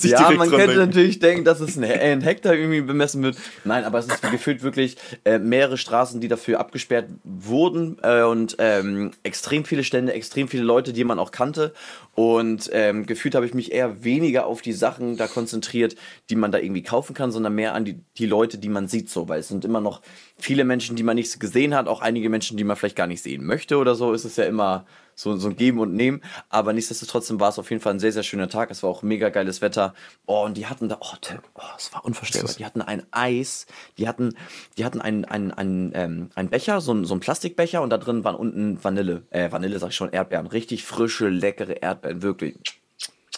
[0.03, 0.77] ja, man könnte denken.
[0.77, 3.37] natürlich denken, dass es in Hektar irgendwie bemessen wird.
[3.63, 8.55] Nein, aber es ist gefühlt wirklich äh, mehrere Straßen, die dafür abgesperrt wurden äh, und
[8.59, 11.73] ähm, extrem viele Stände, extrem viele Leute, die man auch kannte.
[12.13, 15.95] Und ähm, gefühlt habe ich mich eher weniger auf die Sachen da konzentriert,
[16.29, 19.09] die man da irgendwie kaufen kann, sondern mehr an die, die Leute, die man sieht,
[19.09, 20.01] so, weil es sind immer noch
[20.37, 23.21] viele Menschen, die man nicht gesehen hat, auch einige Menschen, die man vielleicht gar nicht
[23.21, 26.21] sehen möchte oder so, ist es ja immer so, so ein Geben und Nehmen.
[26.49, 28.71] Aber nichtsdestotrotz war es auf jeden Fall ein sehr, sehr schöner Tag.
[28.71, 29.93] Es war auch mega geiles Wetter.
[30.25, 31.13] Oh, und die hatten da, oh,
[31.55, 32.53] oh es war unvorstellbar.
[32.57, 33.67] Die hatten ein Eis,
[33.97, 34.35] die hatten,
[34.77, 38.23] die hatten einen, einen, einen, ähm, einen Becher, so, so einen Plastikbecher und da drin
[38.23, 40.47] waren unten Vanille, äh, Vanille sag ich schon, Erdbeeren.
[40.47, 42.80] Richtig frische, leckere Erdbeeren, wirklich.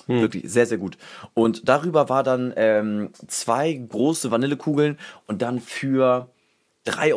[0.07, 0.21] Hm.
[0.21, 0.97] Wirklich sehr, sehr gut.
[1.33, 6.29] Und darüber war dann ähm, zwei große Vanillekugeln und dann für
[6.85, 7.13] 3,50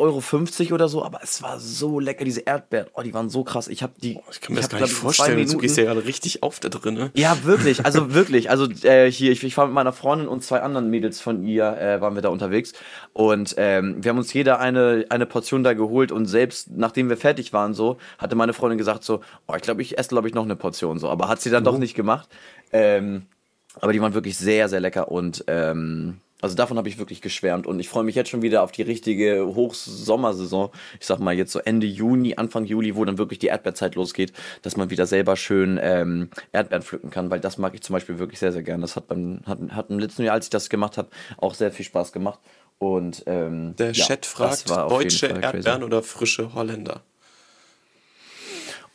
[0.67, 2.87] Euro oder so, aber es war so lecker, diese Erdbeeren.
[2.93, 3.67] Oh, die waren so krass.
[3.67, 4.15] Ich habe die.
[4.15, 5.45] Oh, ich kann mir das gar nicht vorstellen.
[5.45, 6.93] Du gehst ja gerade richtig auf da drin.
[6.93, 7.11] Ne?
[7.15, 7.85] Ja, wirklich.
[7.85, 8.49] Also wirklich.
[8.49, 11.77] Also äh, hier, ich, ich war mit meiner Freundin und zwei anderen Mädels von ihr,
[11.77, 12.71] äh, waren wir da unterwegs.
[13.11, 17.17] Und ähm, wir haben uns jeder eine, eine Portion da geholt und selbst nachdem wir
[17.17, 20.33] fertig waren, so, hatte meine Freundin gesagt, so, oh, ich glaube, ich esse, glaube ich,
[20.33, 21.09] noch eine Portion so.
[21.09, 21.71] Aber hat sie dann oh.
[21.71, 22.29] doch nicht gemacht.
[22.71, 23.25] Ähm,
[23.81, 27.65] aber die waren wirklich sehr, sehr lecker und ähm, Also davon habe ich wirklich geschwärmt
[27.65, 30.69] und ich freue mich jetzt schon wieder auf die richtige Hochsommersaison.
[30.99, 34.33] Ich sag mal jetzt so Ende Juni, Anfang Juli, wo dann wirklich die Erdbeerzeit losgeht,
[34.61, 38.19] dass man wieder selber schön ähm, Erdbeeren pflücken kann, weil das mag ich zum Beispiel
[38.19, 38.81] wirklich sehr, sehr gern.
[38.81, 41.71] Das hat beim hat, hat im letzten Jahr, als ich das gemacht habe, auch sehr
[41.71, 42.39] viel Spaß gemacht.
[42.77, 47.01] Und ähm, der Chat ja, fragt, deutsche Erdbeeren oder frische Holländer?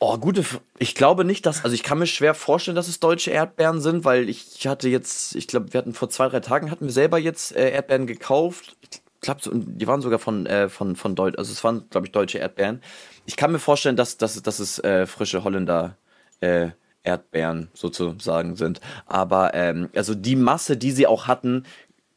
[0.05, 0.45] Oh, gute.
[0.81, 1.62] Ich glaube nicht, dass.
[1.62, 5.37] Also, ich kann mir schwer vorstellen, dass es deutsche Erdbeeren sind, weil ich hatte jetzt.
[5.37, 8.77] Ich glaube, wir hatten vor zwei, drei Tagen hatten wir selber jetzt äh, Erdbeeren gekauft.
[8.81, 11.38] Ich glaube, die waren sogar von, äh, von, von Deutsch.
[11.38, 12.83] Also, es waren, glaube ich, deutsche Erdbeeren.
[13.27, 15.97] Ich kann mir vorstellen, dass, dass, dass es äh, frische Holländer.
[16.41, 16.71] Äh,
[17.05, 18.81] Erdbeeren sozusagen sind.
[19.07, 21.65] Aber ähm, also die Masse, die sie auch hatten,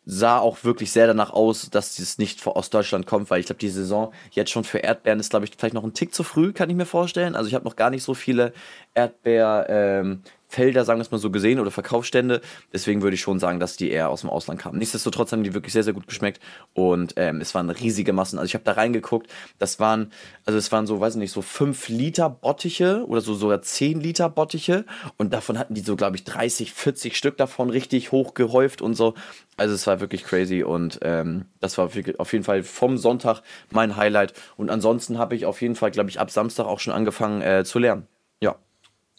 [0.06, 3.60] sah auch wirklich sehr danach aus, dass es nicht aus Deutschland kommt, weil ich glaube,
[3.60, 6.54] die Saison jetzt schon für Erdbeeren ist, glaube ich, vielleicht noch ein Tick zu früh,
[6.54, 7.36] kann ich mir vorstellen.
[7.36, 8.54] Also ich habe noch gar nicht so viele
[8.94, 12.42] Erdbeer, ähm, Felder, sagen wir es mal so, gesehen oder Verkaufsstände.
[12.72, 14.78] Deswegen würde ich schon sagen, dass die eher aus dem Ausland kamen.
[14.78, 16.40] Nichtsdestotrotz haben die wirklich sehr, sehr gut geschmeckt
[16.74, 18.38] und ähm, es waren riesige Massen.
[18.38, 19.28] Also ich habe da reingeguckt,
[19.60, 20.12] das waren,
[20.46, 24.00] also es waren so, weiß ich nicht, so 5 Liter Bottiche oder so sogar 10
[24.00, 24.86] Liter Bottiche
[25.18, 28.96] und davon hatten die so, glaube ich, 30, 40 Stück davon richtig hoch gehäuft und
[28.96, 29.16] so.
[29.58, 33.96] Also es war wirklich crazy und ähm, das war auf jeden Fall vom Sonntag mein
[33.96, 34.34] Highlight.
[34.58, 37.64] Und ansonsten habe ich auf jeden Fall, glaube ich, ab Samstag auch schon angefangen äh,
[37.64, 38.08] zu lernen.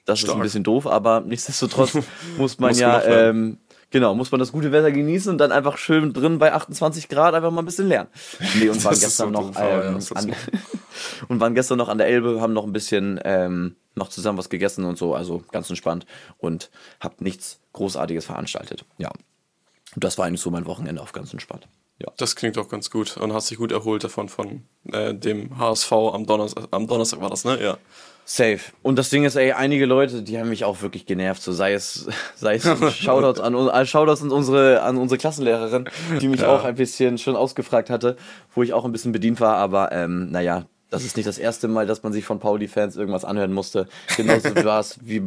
[0.07, 0.31] Das Stark.
[0.31, 1.99] ist ein bisschen doof, aber nichtsdestotrotz
[2.38, 3.59] muss man ja, ähm,
[3.90, 7.35] genau, muss man das gute Wetter genießen und dann einfach schön drin bei 28 Grad
[7.35, 8.09] einfach mal ein bisschen lernen.
[8.59, 10.33] Nee, und waren gestern so noch ähm, ja, an,
[11.29, 14.49] und waren gestern noch an der Elbe, haben noch ein bisschen ähm, noch zusammen was
[14.49, 16.07] gegessen und so, also ganz entspannt
[16.38, 18.85] und hab nichts Großartiges veranstaltet.
[18.99, 19.11] Ja.
[19.95, 21.66] Und das war eigentlich so mein Wochenende auf ganz entspannt.
[21.99, 22.12] Ja.
[22.19, 25.90] Das klingt auch ganz gut und hast dich gut erholt davon von äh, dem HSV
[25.90, 26.69] am Donnerstag.
[26.71, 27.61] Am Donnerstag war das, ne?
[27.61, 27.79] Ja.
[28.29, 28.59] Safe.
[28.83, 31.41] Und das Ding ist, ey, einige Leute, die haben mich auch wirklich genervt.
[31.41, 32.65] So sei es, sei es
[32.99, 35.89] Shoutouts an, äh, Shoutouts an unsere, an unsere Klassenlehrerin,
[36.21, 36.49] die mich ja.
[36.49, 38.17] auch ein bisschen schon ausgefragt hatte,
[38.53, 39.57] wo ich auch ein bisschen bedient war.
[39.57, 43.25] Aber ähm, naja, das ist nicht das erste Mal, dass man sich von Pauli-Fans irgendwas
[43.25, 43.88] anhören musste.
[44.16, 45.20] Genauso war es wie,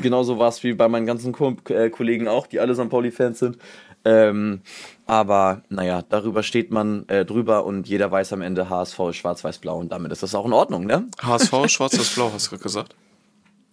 [0.00, 2.88] genauso war es wie bei meinen ganzen Ko äh, Kollegen auch, die alle St.
[2.90, 3.58] Pauli-Fans sind.
[4.04, 4.60] Ähm,
[5.06, 9.78] aber naja, darüber steht man äh, drüber und jeder weiß am Ende, HSV ist schwarz-weiß-blau
[9.78, 11.08] und damit ist das auch in Ordnung, ne?
[11.20, 12.94] HSV ist schwarz-weiß-blau, hast du gesagt?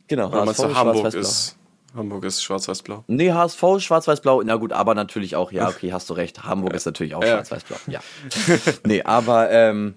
[0.08, 1.58] Genau, Oder HSV ist Hamburg ist,
[1.96, 3.04] Hamburg ist schwarz-weiß-blau.
[3.08, 4.42] Nee, HSV ist schwarz-weiß-blau.
[4.44, 6.44] Na gut, aber natürlich auch, ja, okay, hast du recht.
[6.44, 6.78] Hamburg ja.
[6.78, 7.34] ist natürlich auch ja.
[7.34, 7.78] schwarz-weiß-blau.
[7.88, 8.00] Ja.
[8.86, 9.96] nee, aber ähm,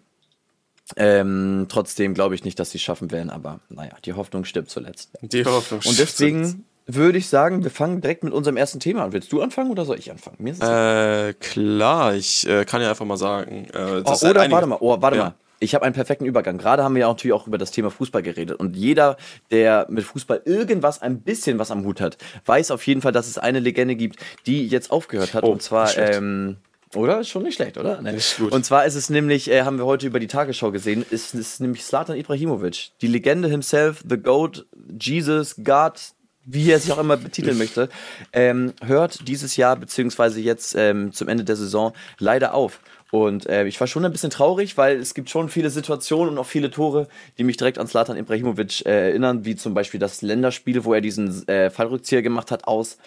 [0.96, 4.70] ähm, trotzdem glaube ich nicht, dass sie es schaffen werden, aber naja, die Hoffnung stirbt
[4.70, 5.10] zuletzt.
[5.20, 5.86] Die Hoffnung stirbt.
[5.86, 9.12] Und deswegen würde ich sagen, wir fangen direkt mit unserem ersten Thema an.
[9.12, 10.36] Willst du anfangen oder soll ich anfangen?
[10.38, 13.66] Mir ist äh, klar, ich äh, kann ja einfach mal sagen.
[13.74, 14.54] Äh, oh, oder einige...
[14.54, 15.24] warte mal, oh, warte ja.
[15.24, 15.34] mal.
[15.58, 16.58] Ich habe einen perfekten Übergang.
[16.58, 18.60] Gerade haben wir ja natürlich auch über das Thema Fußball geredet.
[18.60, 19.16] Und jeder,
[19.50, 23.26] der mit Fußball irgendwas, ein bisschen was am Hut hat, weiß auf jeden Fall, dass
[23.26, 25.44] es eine Legende gibt, die jetzt aufgehört hat.
[25.44, 26.58] Oh, und zwar, ähm,
[26.94, 27.20] oder?
[27.20, 28.00] Ist schon nicht schlecht, oder?
[28.00, 28.16] Nee.
[28.16, 28.52] Ist gut.
[28.52, 31.60] Und zwar ist es nämlich, äh, haben wir heute über die Tagesschau gesehen, ist, ist
[31.60, 32.92] nämlich Slatan Ibrahimovic.
[33.00, 34.66] Die Legende himself, the GOAT,
[35.00, 35.94] Jesus, God,
[36.44, 37.88] wie er sich auch immer betiteln möchte,
[38.32, 42.80] ähm, hört dieses Jahr beziehungsweise jetzt ähm, zum Ende der Saison leider auf.
[43.10, 46.38] Und äh, ich war schon ein bisschen traurig, weil es gibt schon viele Situationen und
[46.38, 50.22] auch viele Tore, die mich direkt an Slatan Ibrahimovic äh, erinnern, wie zum Beispiel das
[50.22, 52.98] Länderspiel, wo er diesen äh, Fallrückzieher gemacht hat aus,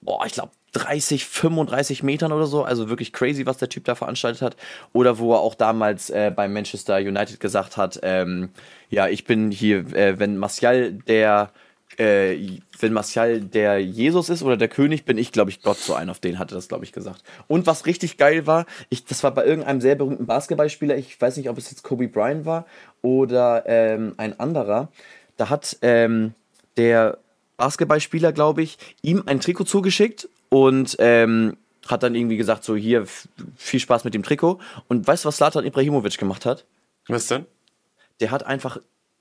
[0.00, 2.64] boah, ich glaube 30, 35 Metern oder so.
[2.64, 4.56] Also wirklich crazy, was der Typ da veranstaltet hat.
[4.92, 8.50] Oder wo er auch damals äh, bei Manchester United gesagt hat, ähm,
[8.90, 11.50] ja, ich bin hier, äh, wenn Martial der
[11.98, 15.94] äh, wenn Martial der Jesus ist oder der König, bin ich, glaube ich, Gott so
[15.94, 16.10] ein.
[16.10, 17.22] Auf den hatte das, glaube ich, gesagt.
[17.46, 21.36] Und was richtig geil war, ich, das war bei irgendeinem sehr berühmten Basketballspieler, ich weiß
[21.36, 22.66] nicht, ob es jetzt Kobe Bryant war
[23.00, 24.88] oder ähm, ein anderer.
[25.36, 26.34] Da hat ähm,
[26.76, 27.18] der
[27.56, 31.56] Basketballspieler, glaube ich, ihm ein Trikot zugeschickt und ähm,
[31.86, 33.06] hat dann irgendwie gesagt, so hier,
[33.56, 34.58] viel Spaß mit dem Trikot.
[34.88, 36.64] Und weißt du, was Slatan Ibrahimovic gemacht hat?
[37.08, 37.46] Was denn?
[38.20, 38.78] Der hat einfach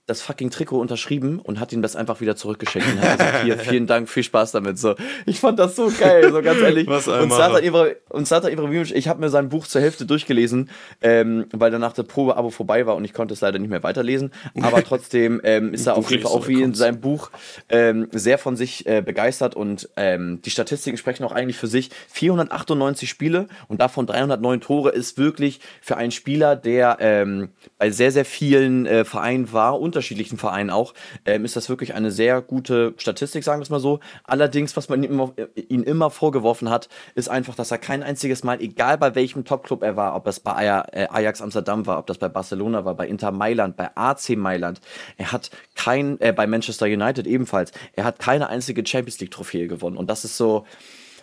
[0.07, 3.57] das fucking Trikot unterschrieben und hat ihm das einfach wieder zurückgeschickt und hat gesagt, hier,
[3.59, 4.77] vielen Dank, viel Spaß damit.
[4.77, 6.87] So, ich fand das so geil, so ganz ehrlich.
[6.87, 10.69] Was und Sata, Ibra Ibrahimovic, ich habe mir sein Buch zur Hälfte durchgelesen,
[11.01, 14.31] ähm, weil danach der Probeabo vorbei war und ich konnte es leider nicht mehr weiterlesen.
[14.61, 17.31] Aber trotzdem ähm, ist er auf jeden Fall auch wie in seinem Buch
[17.69, 21.89] ähm, sehr von sich äh, begeistert und ähm, die Statistiken sprechen auch eigentlich für sich.
[22.09, 28.11] 498 Spiele und davon 309 Tore ist wirklich für einen Spieler, der ähm, bei sehr,
[28.11, 30.93] sehr vielen äh, Vereinen war und unterschiedlichen Vereinen auch,
[31.25, 34.01] ähm, ist das wirklich eine sehr gute Statistik, sagen wir es mal so.
[34.25, 35.34] Allerdings, was man ihm immer,
[35.69, 39.84] ihn immer vorgeworfen hat, ist einfach, dass er kein einziges Mal, egal bei welchem Topclub
[39.84, 43.08] er war, ob das bei äh, Ajax Amsterdam war, ob das bei Barcelona war, bei
[43.08, 44.81] Inter Mailand, bei AC Mailand,
[45.15, 49.67] er hat kein, äh, bei Manchester United ebenfalls, er hat keine einzige Champions League Trophäe
[49.67, 49.95] gewonnen.
[49.95, 50.65] Und das ist so,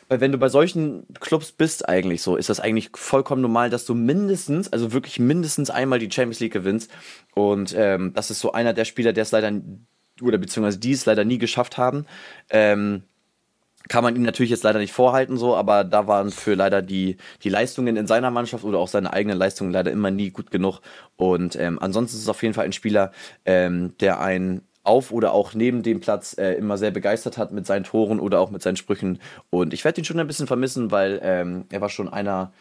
[0.09, 3.87] weil wenn du bei solchen Clubs bist eigentlich so, ist das eigentlich vollkommen normal, dass
[3.87, 6.91] du mindestens, also wirklich mindestens einmal die Champions League gewinnst.
[7.35, 9.53] Und ähm, das ist so einer der Spieler, der es leider,
[10.21, 12.07] oder beziehungsweise die es leider nie geschafft haben.
[12.51, 13.05] Ähm,
[13.89, 17.17] kann man ihm natürlich jetzt leider nicht vorhalten, so, aber da waren für leider die,
[17.43, 20.81] die Leistungen in seiner Mannschaft oder auch seine eigenen Leistungen leider immer nie gut genug.
[21.17, 23.13] Und ähm, ansonsten ist es auf jeden Fall ein Spieler,
[23.45, 27.67] ähm, der ein auf oder auch neben dem Platz äh, immer sehr begeistert hat mit
[27.67, 29.21] seinen Toren oder auch mit seinen Sprüchen.
[29.51, 32.53] Und ich werde ihn schon ein bisschen vermissen, weil ähm, er war schon einer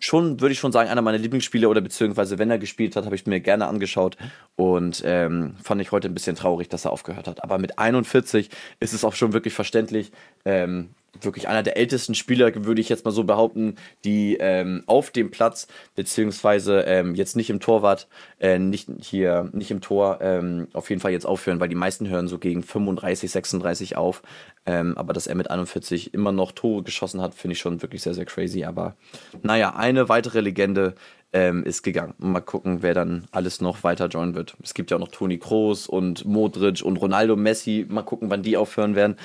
[0.00, 3.16] schon, würde ich schon sagen, einer meiner Lieblingsspiele oder beziehungsweise wenn er gespielt hat, habe
[3.16, 4.16] ich mir gerne angeschaut
[4.56, 7.42] und ähm, fand ich heute ein bisschen traurig, dass er aufgehört hat.
[7.42, 8.50] Aber mit 41
[8.80, 10.12] ist es auch schon wirklich verständlich,
[10.44, 10.90] ähm,
[11.22, 15.30] wirklich einer der ältesten Spieler, würde ich jetzt mal so behaupten, die ähm, auf dem
[15.30, 18.08] Platz, beziehungsweise ähm, jetzt nicht im Torwart,
[18.40, 22.08] äh, nicht hier, nicht im Tor, ähm, auf jeden Fall jetzt aufhören, weil die meisten
[22.08, 24.22] hören so gegen 35, 36 auf.
[24.66, 28.02] Ähm, aber dass er mit 41 immer noch Tore geschossen hat, finde ich schon wirklich
[28.02, 28.64] sehr, sehr crazy.
[28.64, 28.96] Aber
[29.42, 30.94] naja, eine weitere Legende
[31.32, 32.14] ähm, ist gegangen.
[32.18, 34.56] Mal gucken, wer dann alles noch weiter joinen wird.
[34.62, 37.86] Es gibt ja auch noch Toni Kroos und Modric und Ronaldo Messi.
[37.88, 39.16] Mal gucken, wann die aufhören werden.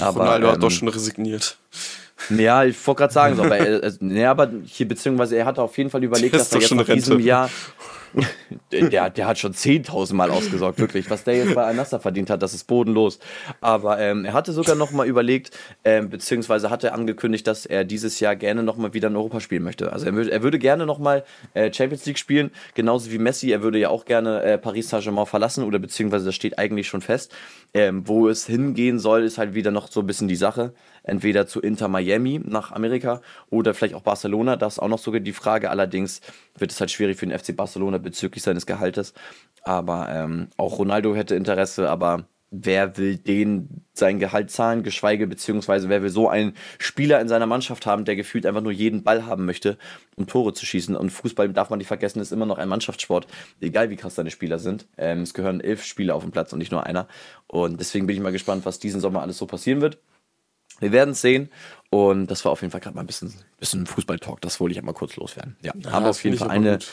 [0.00, 1.58] Aber, Ronaldo ähm, hat doch schon resigniert.
[2.28, 5.78] Ja, ich wollte gerade sagen, so, aber, er, nee, aber hier, beziehungsweise er hat auf
[5.78, 7.48] jeden Fall überlegt, dass er jetzt nach diesem Jahr
[8.72, 11.10] der, der hat schon 10.000 Mal ausgesorgt, wirklich.
[11.10, 13.18] Was der jetzt bei Al-Nassr verdient hat, das ist bodenlos.
[13.60, 18.20] Aber ähm, er hatte sogar noch mal überlegt, ähm, beziehungsweise hatte angekündigt, dass er dieses
[18.20, 19.92] Jahr gerne noch mal wieder in Europa spielen möchte.
[19.92, 23.50] Also er, würde, er würde gerne noch mal äh, Champions League spielen, genauso wie Messi.
[23.50, 27.02] Er würde ja auch gerne äh, Paris Saint-Germain verlassen oder beziehungsweise das steht eigentlich schon
[27.02, 27.32] fest.
[27.72, 30.72] Ähm, wo es hingehen soll, ist halt wieder noch so ein bisschen die Sache.
[31.02, 34.56] Entweder zu Inter Miami nach Amerika oder vielleicht auch Barcelona.
[34.56, 35.70] Das ist auch noch sogar die Frage.
[35.70, 36.20] Allerdings
[36.58, 39.14] wird es halt schwierig für den FC Barcelona bezüglich seines Gehaltes.
[39.62, 45.88] Aber ähm, auch Ronaldo hätte Interesse, aber wer will den sein Gehalt zahlen, geschweige beziehungsweise
[45.88, 49.26] wer will so einen Spieler in seiner Mannschaft haben, der gefühlt einfach nur jeden Ball
[49.26, 49.78] haben möchte,
[50.16, 50.96] um Tore zu schießen.
[50.96, 53.26] Und Fußball darf man nicht vergessen, ist immer noch ein Mannschaftssport,
[53.60, 54.86] egal wie krass deine Spieler sind.
[54.98, 57.06] Ähm, es gehören elf Spieler auf dem Platz und nicht nur einer.
[57.46, 59.98] Und deswegen bin ich mal gespannt, was diesen Sommer alles so passieren wird.
[60.80, 61.50] Wir werden es sehen.
[61.90, 64.40] Und das war auf jeden Fall gerade mal ein bisschen, bisschen Fußball-Talk.
[64.40, 65.56] Das wollte ich einmal kurz loswerden.
[65.62, 66.72] Ja, ja haben auf jeden Fall eine.
[66.72, 66.88] Gut.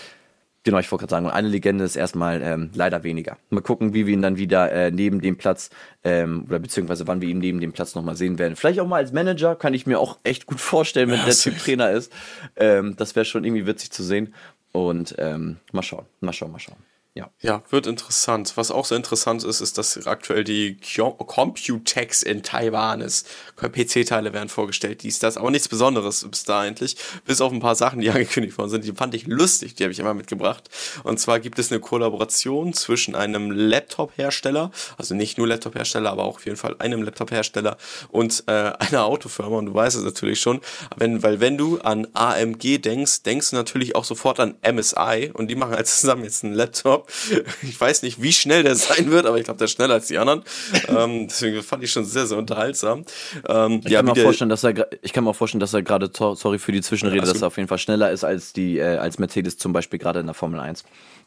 [0.68, 3.38] Genau, ich wollte gerade sagen, eine Legende ist erstmal ähm, leider weniger.
[3.52, 5.70] Mal gucken, wie wir ihn dann wieder äh, neben dem Platz
[6.04, 8.58] ähm, oder beziehungsweise wann wir ihn neben dem Platz nochmal sehen werden.
[8.58, 11.36] Vielleicht auch mal als Manager, kann ich mir auch echt gut vorstellen, wenn ja, der
[11.36, 12.12] Typ Trainer ist.
[12.58, 14.34] Ähm, das wäre schon irgendwie witzig zu sehen.
[14.74, 16.76] Und ähm, mal schauen, mal schauen, mal schauen.
[17.18, 17.32] Ja.
[17.42, 18.54] ja, wird interessant.
[18.58, 23.28] Was auch sehr interessant ist, ist, dass aktuell die Computex in Taiwan ist.
[23.56, 26.96] PC-Teile werden vorgestellt, dies, das, aber nichts Besonderes bis da eigentlich.
[27.26, 28.86] Bis auf ein paar Sachen, die angekündigt worden sind.
[28.86, 30.70] Die fand ich lustig, die habe ich immer mitgebracht.
[31.04, 36.36] Und zwar gibt es eine Kollaboration zwischen einem Laptop-Hersteller, also nicht nur Laptop-Hersteller, aber auch
[36.36, 37.78] auf jeden Fall einem Laptop-Hersteller
[38.10, 39.58] und äh, einer Autofirma.
[39.58, 40.62] Und du weißt es natürlich schon,
[40.98, 45.48] wenn, weil wenn du an AMG denkst, denkst du natürlich auch sofort an MSI und
[45.48, 47.07] die machen halt zusammen jetzt einen Laptop
[47.62, 50.08] ich weiß nicht, wie schnell der sein wird, aber ich glaube, der ist schneller als
[50.08, 50.44] die anderen.
[50.88, 53.06] ähm, deswegen fand ich schon sehr, sehr unterhaltsam.
[53.48, 55.74] Ähm, ich, ja, kann mir auch vorstellen, dass er, ich kann mir auch vorstellen, dass
[55.74, 58.54] er gerade, sorry für die Zwischenrede, also, dass er auf jeden Fall schneller ist als
[58.54, 60.84] die, äh, als Mercedes zum Beispiel gerade in der Formel 1.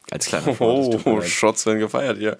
[0.09, 2.37] Als kleiner Oh, oh Shots werden gefeiert hier.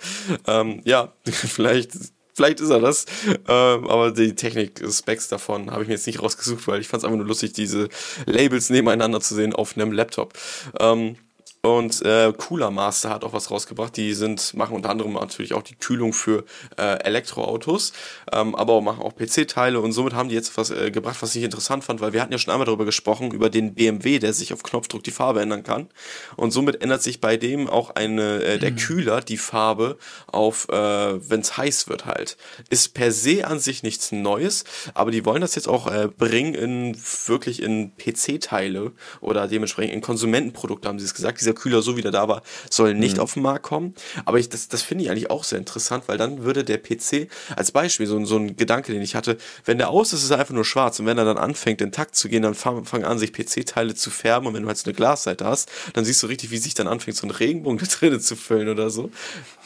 [0.47, 1.91] Ähm, ja, vielleicht
[2.33, 3.05] vielleicht ist er das.
[3.47, 7.05] Ähm, aber die Technik-Specs davon habe ich mir jetzt nicht rausgesucht, weil ich fand es
[7.05, 7.89] einfach nur lustig, diese
[8.25, 10.33] Labels nebeneinander zu sehen auf einem Laptop.
[10.79, 11.17] Ähm,
[11.63, 13.95] und äh, Cooler Master hat auch was rausgebracht.
[13.95, 16.43] Die sind, machen unter anderem natürlich auch die Kühlung für
[16.77, 17.93] äh, Elektroautos,
[18.31, 21.35] ähm, aber auch machen auch PC-Teile und somit haben die jetzt was äh, gebracht, was
[21.35, 24.33] ich interessant fand, weil wir hatten ja schon einmal darüber gesprochen, über den BMW, der
[24.33, 25.87] sich auf Knopfdruck die Farbe ändern kann.
[26.35, 28.77] Und somit ändert sich bei dem auch eine, äh, der mhm.
[28.77, 32.37] Kühler die Farbe auf, äh, wenn es heiß wird halt.
[32.71, 34.63] Ist per se an sich nichts Neues,
[34.95, 36.97] aber die wollen das jetzt auch äh, bringen in
[37.27, 41.39] wirklich in PC-Teile oder dementsprechend in Konsumentenprodukte, haben sie es gesagt.
[41.39, 43.23] Diese dieser Kühler so wieder da war, soll nicht mhm.
[43.23, 43.93] auf den Markt kommen.
[44.25, 47.29] Aber ich, das, das finde ich eigentlich auch sehr interessant, weil dann würde der PC
[47.55, 50.39] als Beispiel, so, so ein Gedanke, den ich hatte, wenn der aus ist, ist er
[50.39, 53.03] einfach nur schwarz und wenn er dann anfängt, in Takt zu gehen, dann fangen fang
[53.03, 56.21] an, sich PC-Teile zu färben und wenn du halt so eine Glasseite hast, dann siehst
[56.23, 59.11] du richtig, wie sich dann anfängt, so ein Regenbogen da drinnen zu füllen oder so.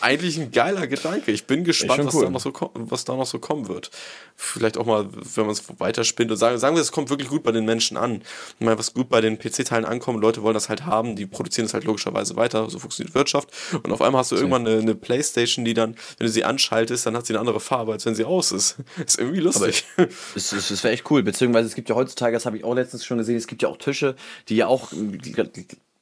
[0.02, 1.32] Eigentlich ein geiler Gedanke.
[1.32, 2.26] Ich bin gespannt, was, cool.
[2.26, 3.92] da noch so, was da noch so kommen wird.
[4.36, 7.44] Vielleicht auch mal, wenn man es weiterspinnt und sagen, sagen wir, es kommt wirklich gut
[7.44, 8.22] bei den Menschen an.
[8.60, 11.66] Ich meine, was gut bei den PC-Teilen ankommt, Leute wollen das halt haben, die produzieren
[11.66, 13.50] es halt logischerweise weiter, so funktioniert Wirtschaft.
[13.84, 17.06] Und auf einmal hast du irgendwann eine, eine, Playstation, die dann, wenn du sie anschaltest,
[17.06, 18.78] dann hat sie eine andere Farbe, als wenn sie aus ist.
[19.06, 19.86] Ist irgendwie lustig.
[19.98, 22.64] Aber es, es, es wäre echt cool, beziehungsweise es gibt ja heutzutage, das habe ich
[22.64, 24.16] auch letztens schon gesehen, es gibt ja auch Tische,
[24.50, 24.92] die ja auch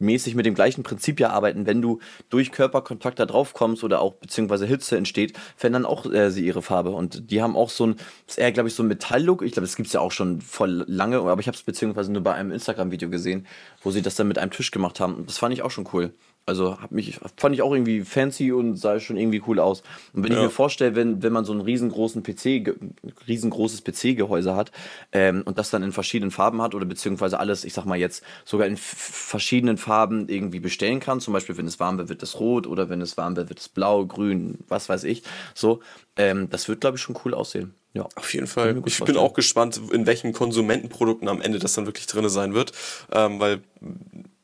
[0.03, 1.65] mäßig mit dem gleichen Prinzip ja arbeiten.
[1.65, 6.29] Wenn du durch Körperkontakt da drauf kommst oder auch beziehungsweise Hitze entsteht, verändern auch äh,
[6.29, 6.91] sie ihre Farbe.
[6.91, 7.95] Und die haben auch so ein,
[8.27, 9.41] ist eher, glaube ich, so ein Metalllook.
[9.41, 12.11] Ich glaube, das gibt es ja auch schon voll lange, aber ich habe es beziehungsweise
[12.11, 13.47] nur bei einem Instagram-Video gesehen,
[13.81, 15.25] wo sie das dann mit einem Tisch gemacht haben.
[15.25, 16.13] Das fand ich auch schon cool.
[16.45, 19.81] Also hab mich, fand ich auch irgendwie fancy und sah schon irgendwie cool aus.
[20.13, 20.39] Und wenn ja.
[20.39, 22.75] ich mir vorstelle, wenn, wenn man so einen riesengroßen PC,
[23.27, 24.71] riesengroßes PC-Gehäuse hat
[25.13, 28.23] ähm, und das dann in verschiedenen Farben hat oder beziehungsweise alles, ich sag mal jetzt,
[28.43, 31.21] sogar in verschiedenen Farben irgendwie bestellen kann.
[31.21, 33.59] Zum Beispiel, wenn es warm wird, wird es rot oder wenn es warm wird, wird
[33.59, 35.23] es blau, grün, was weiß ich.
[35.53, 35.79] So,
[36.17, 37.73] ähm, das wird, glaube ich, schon cool aussehen.
[37.93, 38.09] Ja.
[38.15, 38.81] Auf jeden Fall.
[38.85, 42.73] Ich bin auch gespannt, in welchen Konsumentenprodukten am Ende das dann wirklich drin sein wird.
[43.11, 43.61] Ähm, weil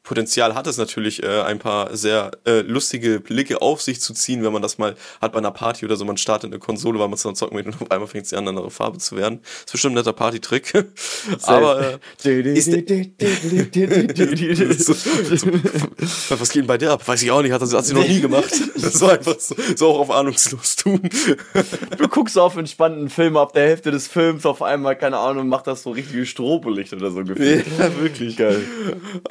[0.10, 4.44] Potenzial hat es natürlich, äh, ein paar sehr äh, lustige Blicke auf sich zu ziehen,
[4.44, 6.04] wenn man das mal hat bei einer Party oder so.
[6.04, 8.36] Man startet eine Konsole, weil man es dann zocken will und auf einmal fängt sie
[8.36, 9.42] an, eine andere Farbe zu werden.
[9.44, 10.74] Das ist bestimmt ein netter Party-Trick.
[11.44, 12.00] Aber äh,
[16.40, 17.08] was geht denn bei der ab?
[17.08, 18.50] Weiß ich auch nicht, hat, das, hat sie noch nie gemacht.
[18.80, 21.08] Das war einfach so, so auch auf ahnungslos tun.
[21.98, 25.68] du guckst auf entspannten Film, ab der Hälfte des Films auf einmal, keine Ahnung, macht
[25.68, 27.66] das so richtige Strobolicht oder so gefühlt.
[27.78, 28.38] Ja, wirklich.
[28.38, 28.64] Geil.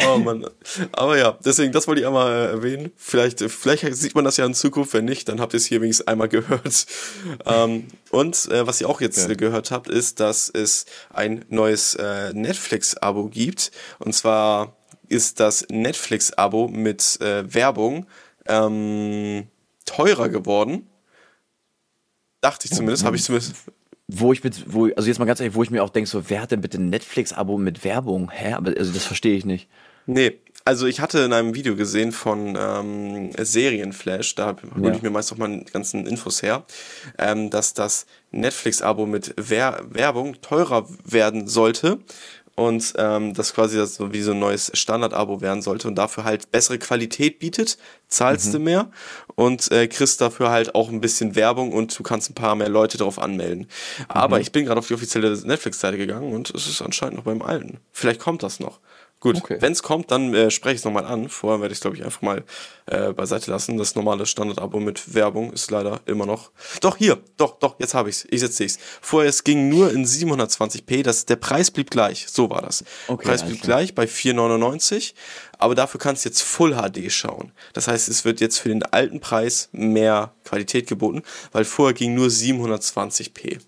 [0.06, 0.44] Oh Mann.
[0.92, 2.92] Aber ja, deswegen, das wollte ich einmal äh, erwähnen.
[2.96, 5.80] Vielleicht, vielleicht sieht man das ja in Zukunft, wenn nicht, dann habt ihr es hier
[5.80, 6.86] wenigstens einmal gehört.
[7.46, 9.34] ähm, und äh, was ihr auch jetzt ja.
[9.34, 13.70] gehört habt, ist, dass es ein neues äh, Netflix-Abo gibt.
[13.98, 14.76] Und zwar
[15.08, 18.06] ist das Netflix-Abo mit äh, Werbung
[18.46, 19.46] ähm,
[19.86, 20.86] teurer geworden.
[22.40, 23.54] Dachte ich zumindest, habe ich zumindest
[24.08, 26.30] wo ich mit, wo, also jetzt mal ganz ehrlich, wo ich mir auch denke, so,
[26.30, 28.30] wer hat denn bitte ein Netflix-Abo mit Werbung?
[28.30, 28.54] Hä?
[28.54, 29.68] Aber also das verstehe ich nicht.
[30.06, 34.94] Nee, also ich hatte in einem Video gesehen von ähm, Serienflash, da hole ja.
[34.94, 36.66] ich mir meist auch mal die ganzen Infos her,
[37.16, 42.00] ähm, dass das Netflix-Abo mit Wer Werbung teurer werden sollte
[42.54, 46.24] und ähm, das quasi das so wie so ein neues Standard-Abo werden sollte und dafür
[46.24, 48.52] halt bessere Qualität bietet, zahlst mhm.
[48.52, 48.90] du mehr
[49.36, 52.68] und äh, kriegst dafür halt auch ein bisschen Werbung und du kannst ein paar mehr
[52.68, 53.60] Leute darauf anmelden.
[53.60, 54.04] Mhm.
[54.08, 57.40] Aber ich bin gerade auf die offizielle Netflix-Seite gegangen und es ist anscheinend noch beim
[57.40, 57.78] alten.
[57.90, 58.80] Vielleicht kommt das noch.
[59.20, 59.56] Gut, okay.
[59.58, 61.28] wenn es kommt, dann äh, spreche ich es nochmal an.
[61.28, 62.44] Vorher werde ich es, glaube ich, einfach mal
[62.86, 63.76] äh, beiseite lassen.
[63.76, 66.52] Das normale Standard-Abo mit Werbung ist leider immer noch.
[66.80, 68.26] Doch, hier, doch, doch, jetzt habe ich es.
[68.30, 68.78] Ich setze es.
[69.00, 71.02] Vorher, es ging nur in 720p.
[71.02, 72.26] Das, der Preis blieb gleich.
[72.28, 72.84] So war das.
[73.08, 75.14] Okay, Preis blieb gleich bei 4,99.
[75.58, 77.50] Aber dafür kannst du jetzt Full HD schauen.
[77.72, 82.14] Das heißt, es wird jetzt für den alten Preis mehr Qualität geboten, weil vorher ging
[82.14, 83.58] nur 720p.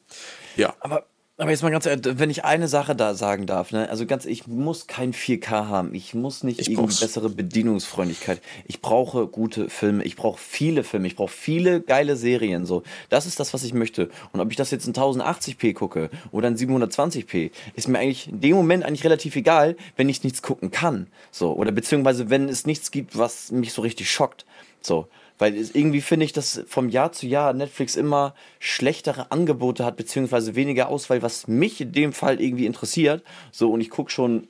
[0.56, 0.74] Ja.
[0.78, 1.06] Aber
[1.40, 3.88] aber jetzt mal ganz ehrlich, wenn ich eine Sache da sagen darf, ne?
[3.88, 5.94] Also ganz, ich muss kein 4K haben.
[5.94, 7.00] Ich muss nicht ich irgendwie brauch's.
[7.00, 8.42] bessere Bedienungsfreundlichkeit.
[8.66, 10.04] Ich brauche gute Filme.
[10.04, 11.06] Ich brauche viele Filme.
[11.06, 12.66] Ich brauche viele geile Serien.
[12.66, 14.10] So, das ist das, was ich möchte.
[14.32, 18.40] Und ob ich das jetzt in 1080p gucke oder in 720p, ist mir eigentlich in
[18.40, 21.06] dem Moment eigentlich relativ egal, wenn ich nichts gucken kann.
[21.30, 24.44] So, oder beziehungsweise wenn es nichts gibt, was mich so richtig schockt.
[24.82, 25.08] So.
[25.40, 30.54] Weil irgendwie finde ich, dass vom Jahr zu Jahr Netflix immer schlechtere Angebote hat, beziehungsweise
[30.54, 33.24] weniger Auswahl, was mich in dem Fall irgendwie interessiert.
[33.50, 34.48] So, und ich gucke schon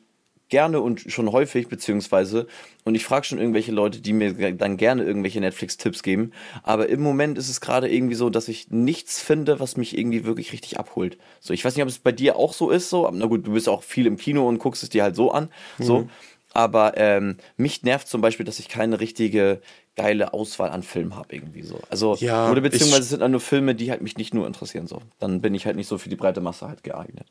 [0.48, 2.48] gerne und schon häufig, beziehungsweise,
[2.82, 6.32] und ich frage schon irgendwelche Leute, die mir dann gerne irgendwelche Netflix-Tipps geben.
[6.64, 10.24] Aber im Moment ist es gerade irgendwie so, dass ich nichts finde, was mich irgendwie
[10.24, 11.18] wirklich richtig abholt.
[11.38, 13.52] So, ich weiß nicht, ob es bei dir auch so ist, so, na gut, du
[13.52, 15.50] bist auch viel im Kino und guckst es dir halt so an.
[15.78, 15.84] Mhm.
[15.84, 16.08] So.
[16.52, 19.60] Aber ähm, mich nervt zum Beispiel, dass ich keine richtige
[20.00, 21.80] geile Auswahl an Filmen habe irgendwie so.
[21.90, 24.86] Also ja, oder beziehungsweise es sind dann nur Filme, die halt mich nicht nur interessieren
[24.86, 25.02] so.
[25.18, 27.26] Dann bin ich halt nicht so für die breite Masse halt geeignet.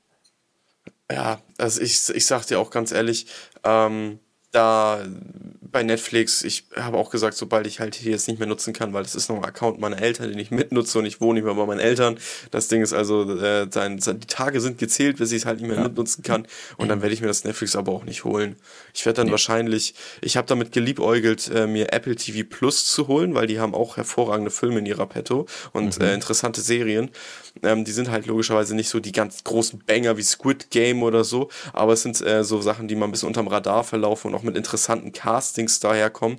[1.12, 3.26] Ja, also ich, ich sag dir auch ganz ehrlich,
[3.64, 4.20] ähm,
[4.52, 5.06] da
[5.72, 8.93] bei Netflix, ich habe auch gesagt, sobald ich halt hier jetzt nicht mehr nutzen kann,
[8.93, 11.45] weil das ist noch ein Account meiner Eltern, den ich mitnutze und ich wohne nicht
[11.45, 12.18] mehr bei meinen Eltern.
[12.52, 15.60] Das Ding ist also, äh, sein, sein, die Tage sind gezählt, bis ich es halt
[15.60, 15.84] nicht mehr ja.
[15.84, 16.47] mitnutzen kann.
[16.78, 18.56] Und dann werde ich mir das Netflix aber auch nicht holen.
[18.93, 19.32] Ich werde dann nee.
[19.32, 23.76] wahrscheinlich, ich habe damit geliebäugelt, äh, mir Apple TV Plus zu holen, weil die haben
[23.76, 26.06] auch hervorragende Filme in ihrer Petto und mhm.
[26.06, 27.12] äh, interessante Serien.
[27.62, 31.24] Ähm, die sind halt logischerweise nicht so die ganz großen Banger wie Squid Game oder
[31.24, 34.39] so, aber es sind äh, so Sachen, die mal ein bisschen unterm Radar verlaufen und
[34.40, 36.38] auch mit interessanten Castings daherkommen.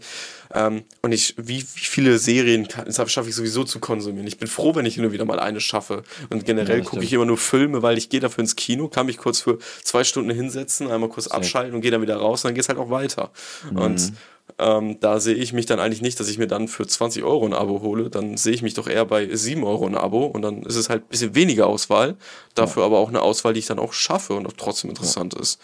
[0.52, 4.26] Ähm, und ich, wie, wie viele Serien schaffe ich sowieso zu konsumieren.
[4.26, 6.02] Ich bin froh, wenn ich nur wieder mal eine schaffe.
[6.28, 9.06] Und generell ja, gucke ich immer nur Filme, weil ich gehe dafür ins Kino, kann
[9.06, 12.48] mich kurz für zwei Stunden hinsetzen, einmal kurz abschalten und gehe dann wieder raus und
[12.48, 13.30] dann geht es halt auch weiter.
[13.70, 13.78] Mhm.
[13.78, 14.12] Und
[14.58, 17.46] ähm, da sehe ich mich dann eigentlich nicht, dass ich mir dann für 20 Euro
[17.46, 18.10] ein Abo hole.
[18.10, 20.88] Dann sehe ich mich doch eher bei 7 Euro ein Abo und dann ist es
[20.88, 22.16] halt ein bisschen weniger Auswahl.
[22.54, 22.86] Dafür ja.
[22.86, 25.40] aber auch eine Auswahl, die ich dann auch schaffe und auch trotzdem interessant ja.
[25.40, 25.60] ist.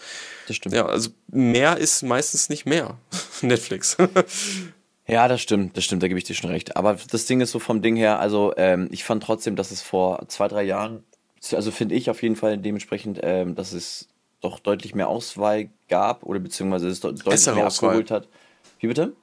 [0.47, 0.75] Das stimmt.
[0.75, 2.97] Ja, also mehr ist meistens nicht mehr.
[3.41, 3.97] Netflix.
[5.09, 6.75] Ja, das stimmt, das stimmt, da gebe ich dir schon recht.
[6.75, 9.81] Aber das Ding ist so vom Ding her, also ähm, ich fand trotzdem, dass es
[9.81, 11.05] vor zwei, drei Jahren,
[11.53, 14.09] also finde ich auf jeden Fall dementsprechend, ähm, dass es
[14.41, 17.89] doch deutlich mehr Auswahl gab oder beziehungsweise es deutlich Bessere mehr Auswahl.
[17.91, 18.27] abgeholt hat.
[18.79, 19.13] Wie bitte?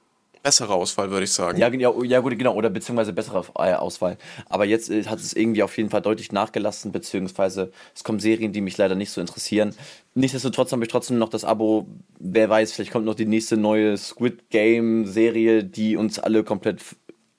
[0.45, 1.57] bessere Auswahl, würde ich sagen.
[1.57, 4.17] Ja, ja, ja, gut, genau, oder beziehungsweise bessere äh, Auswahl.
[4.47, 8.53] Aber jetzt äh, hat es irgendwie auf jeden Fall deutlich nachgelassen, beziehungsweise es kommen Serien,
[8.53, 9.73] die mich leider nicht so interessieren.
[10.13, 11.87] Nichtsdestotrotz habe ich trotzdem noch das Abo.
[12.19, 16.79] Wer weiß, vielleicht kommt noch die nächste neue Squid Game-Serie, die uns alle komplett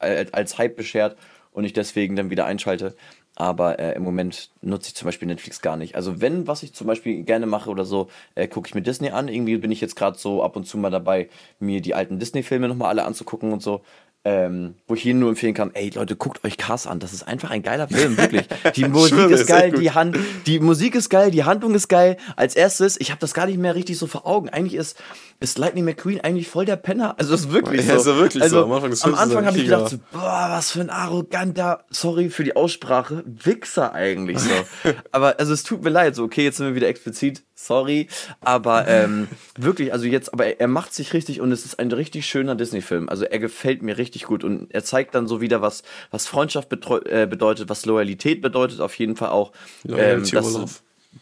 [0.01, 1.17] äh, als Hype beschert
[1.53, 2.97] und ich deswegen dann wieder einschalte.
[3.37, 5.95] Aber äh, im Moment nutze ich zum Beispiel Netflix gar nicht.
[5.95, 9.11] Also wenn, was ich zum Beispiel gerne mache oder so, äh, gucke ich mir Disney
[9.11, 9.28] an.
[9.28, 11.28] Irgendwie bin ich jetzt gerade so ab und zu mal dabei,
[11.61, 13.82] mir die alten Disney-Filme nochmal alle anzugucken und so.
[14.29, 17.29] Ähm, wo ich Ihnen nur empfehlen kann, ey Leute, guckt euch Cars an, das ist
[17.29, 18.45] einfach ein geiler Film, wirklich.
[18.74, 22.16] Die Musik ist, ist geil, die, Hand, die Musik ist geil, die Handlung ist geil.
[22.35, 24.49] Als erstes, ich habe das gar nicht mehr richtig so vor Augen.
[24.49, 24.99] Eigentlich ist,
[25.39, 27.14] ist Lightning McQueen eigentlich voll der Penner.
[27.20, 28.11] Also das ist wirklich ja, so.
[28.11, 28.64] Ist wirklich also, so.
[28.64, 32.43] Am Anfang, am Anfang habe ich gedacht, so, boah, was für ein arroganter, sorry für
[32.43, 34.51] die Aussprache, Wichser eigentlich so.
[35.12, 38.07] aber also es tut mir leid, so okay, jetzt sind wir wieder explizit sorry.
[38.41, 39.27] Aber ähm,
[39.59, 42.55] wirklich, also jetzt, aber er, er, macht sich richtig und es ist ein richtig schöner
[42.55, 43.09] Disney-Film.
[43.09, 46.73] Also er gefällt mir richtig gut und er zeigt dann so wieder, was, was Freundschaft
[46.73, 49.53] äh, bedeutet, was Loyalität bedeutet, auf jeden Fall auch.
[49.83, 50.73] Loyalty ähm, over Love.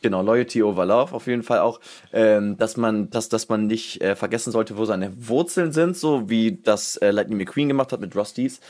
[0.02, 1.80] Genau, Loyalty over Love auf jeden Fall auch,
[2.12, 6.28] ähm, dass man, dass, dass man nicht äh, vergessen sollte, wo seine Wurzeln sind, so
[6.28, 8.60] wie das äh, Lightning McQueen gemacht hat mit Rustys.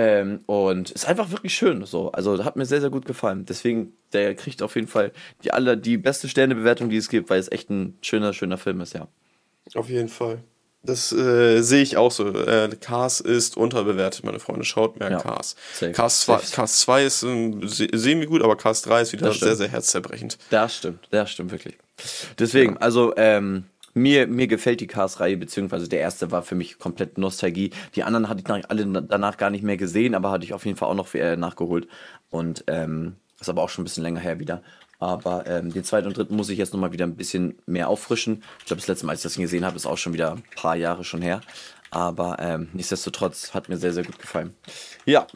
[0.00, 1.84] Ähm, und ist einfach wirklich schön.
[1.84, 2.12] So.
[2.12, 3.44] Also hat mir sehr, sehr gut gefallen.
[3.46, 5.10] Deswegen, der kriegt auf jeden Fall
[5.42, 8.80] die, alle, die beste Sternebewertung, die es gibt, weil es echt ein schöner, schöner Film
[8.80, 9.08] ist, ja.
[9.74, 10.38] Auf jeden Fall.
[10.84, 12.28] Das äh, sehe ich auch so.
[12.28, 14.64] Äh, Cars ist unterbewertet, meine Freunde.
[14.64, 15.18] Schaut mehr ja.
[15.18, 15.56] Cars.
[15.92, 19.68] Cars 2, Cars 2 ist ähm, semi gut, aber Cars 3 ist wieder sehr, sehr
[19.68, 20.38] herzzerbrechend.
[20.50, 21.76] Das stimmt, das stimmt wirklich.
[22.38, 22.80] Deswegen, ja.
[22.80, 23.64] also, ähm,
[23.98, 27.70] mir, mir gefällt die Cars-Reihe, beziehungsweise der erste war für mich komplett Nostalgie.
[27.94, 30.76] Die anderen hatte ich alle danach gar nicht mehr gesehen, aber hatte ich auf jeden
[30.76, 31.88] Fall auch noch äh, nachgeholt.
[32.30, 34.62] Und ähm, ist aber auch schon ein bisschen länger her wieder.
[34.98, 38.42] Aber ähm, den zweiten und dritten muss ich jetzt nochmal wieder ein bisschen mehr auffrischen.
[38.58, 40.42] Ich glaube, das letzte Mal, als ich das gesehen habe, ist auch schon wieder ein
[40.56, 41.40] paar Jahre schon her.
[41.90, 44.54] Aber ähm, nichtsdestotrotz hat mir sehr, sehr gut gefallen.
[45.04, 45.26] Ja,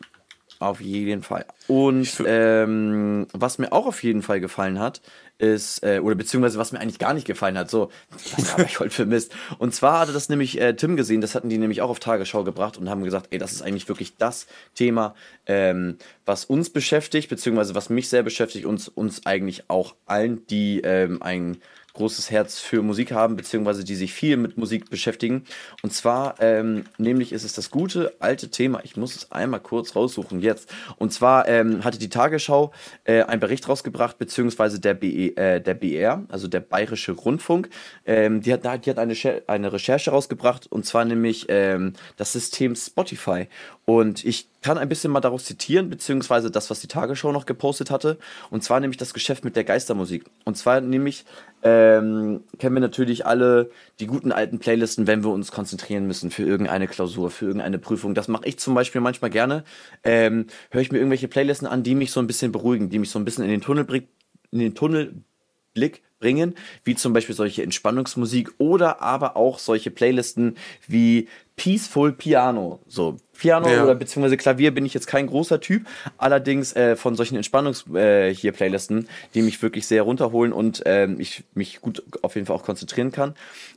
[0.58, 1.44] auf jeden Fall.
[1.66, 5.00] Und ähm, was mir auch auf jeden Fall gefallen hat,
[5.43, 7.90] ist, äh, oder beziehungsweise was mir eigentlich gar nicht gefallen hat, so,
[8.36, 9.34] was habe ich heute vermisst?
[9.59, 12.45] Und zwar hatte das nämlich äh, Tim gesehen, das hatten die nämlich auch auf Tagesschau
[12.45, 15.14] gebracht und haben gesagt, ey, das ist eigentlich wirklich das Thema,
[15.47, 20.80] ähm, was uns beschäftigt, beziehungsweise was mich sehr beschäftigt, uns, uns eigentlich auch allen, die
[20.82, 21.59] ähm, ein
[21.95, 25.45] großes Herz für Musik haben, beziehungsweise die sich viel mit Musik beschäftigen.
[25.82, 29.95] Und zwar, ähm, nämlich ist es das gute alte Thema, ich muss es einmal kurz
[29.95, 30.72] raussuchen jetzt.
[30.97, 32.72] Und zwar ähm, hatte die Tagesschau
[33.05, 37.68] äh, einen Bericht rausgebracht, beziehungsweise der, BE, äh, der BR, also der Bayerische Rundfunk,
[38.07, 39.14] ähm, die hat, die hat eine,
[39.47, 43.49] eine Recherche rausgebracht, und zwar nämlich ähm, das System Spotify.
[43.85, 47.91] Und ich kann ein bisschen mal daraus zitieren, beziehungsweise das, was die Tagesschau noch gepostet
[47.91, 48.16] hatte.
[48.51, 50.24] Und zwar nämlich das Geschäft mit der Geistermusik.
[50.45, 51.24] Und zwar nämlich
[51.64, 56.45] ähm, kennen wir natürlich alle die guten alten Playlisten, wenn wir uns konzentrieren müssen für
[56.45, 58.14] irgendeine Klausur, für irgendeine Prüfung.
[58.14, 59.64] Das mache ich zum Beispiel manchmal gerne.
[60.05, 63.11] Ähm, Höre ich mir irgendwelche Playlisten an, die mich so ein bisschen beruhigen, die mich
[63.11, 64.07] so ein bisschen in den Tunnelblick,
[64.53, 66.55] in den Tunnelblick bringen,
[66.85, 70.57] wie zum Beispiel solche Entspannungsmusik oder aber auch solche Playlisten
[70.87, 71.28] wie
[71.62, 72.80] Peaceful Piano.
[72.88, 73.84] So, Piano ja.
[73.84, 75.86] oder beziehungsweise Klavier bin ich jetzt kein großer Typ.
[76.18, 81.20] Allerdings äh, von solchen Entspannungs äh, hier Playlisten, die mich wirklich sehr runterholen und ähm,
[81.20, 83.34] ich mich gut auf jeden Fall auch konzentrieren kann.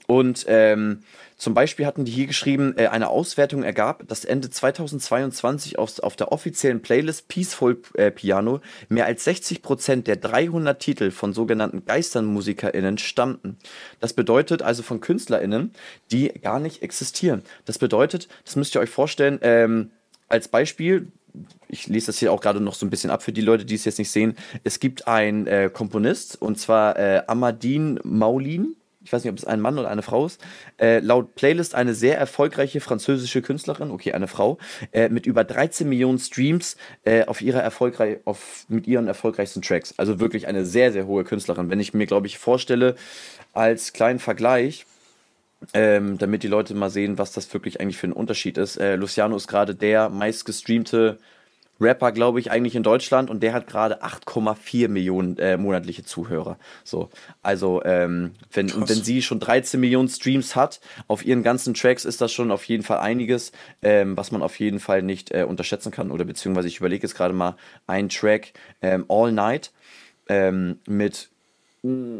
[0.08, 1.02] Und ähm,
[1.38, 6.16] zum Beispiel hatten die hier geschrieben, äh, eine Auswertung ergab, dass Ende 2022 auf, auf
[6.16, 11.86] der offiziellen Playlist Peaceful äh, Piano mehr als 60 Prozent der 300 Titel von sogenannten
[11.86, 13.58] GeisternmusikerInnen stammten.
[14.00, 15.74] Das bedeutet also von KünstlerInnen,
[16.12, 17.44] die gar nicht existieren.
[17.66, 19.92] Das bedeutet, das müsst ihr euch vorstellen, ähm,
[20.28, 21.12] als Beispiel,
[21.68, 23.76] ich lese das hier auch gerade noch so ein bisschen ab für die Leute, die
[23.76, 24.36] es jetzt nicht sehen.
[24.64, 28.76] Es gibt einen äh, Komponist und zwar äh, Amadine Maulin
[29.06, 30.42] ich weiß nicht, ob es ein Mann oder eine Frau ist,
[30.80, 34.58] äh, laut Playlist eine sehr erfolgreiche französische Künstlerin, okay, eine Frau,
[34.92, 39.94] äh, mit über 13 Millionen Streams äh, auf ihrer erfolgreich, auf, mit ihren erfolgreichsten Tracks.
[39.98, 41.70] Also wirklich eine sehr, sehr hohe Künstlerin.
[41.70, 42.96] Wenn ich mir, glaube ich, vorstelle,
[43.54, 44.88] als kleinen Vergleich,
[45.74, 48.78] ähm, damit die Leute mal sehen, was das wirklich eigentlich für ein Unterschied ist.
[48.78, 51.20] Äh, Luciano ist gerade der meistgestreamte
[51.80, 56.58] Rapper, glaube ich, eigentlich in Deutschland und der hat gerade 8,4 Millionen äh, monatliche Zuhörer.
[56.84, 57.10] So,
[57.42, 62.06] also ähm, wenn, und wenn sie schon 13 Millionen Streams hat auf ihren ganzen Tracks,
[62.06, 63.52] ist das schon auf jeden Fall einiges,
[63.82, 66.12] ähm, was man auf jeden Fall nicht äh, unterschätzen kann.
[66.12, 67.58] Oder beziehungsweise ich überlege jetzt gerade mal
[67.88, 69.72] einen Track ähm, All Night
[70.30, 71.30] ähm, mit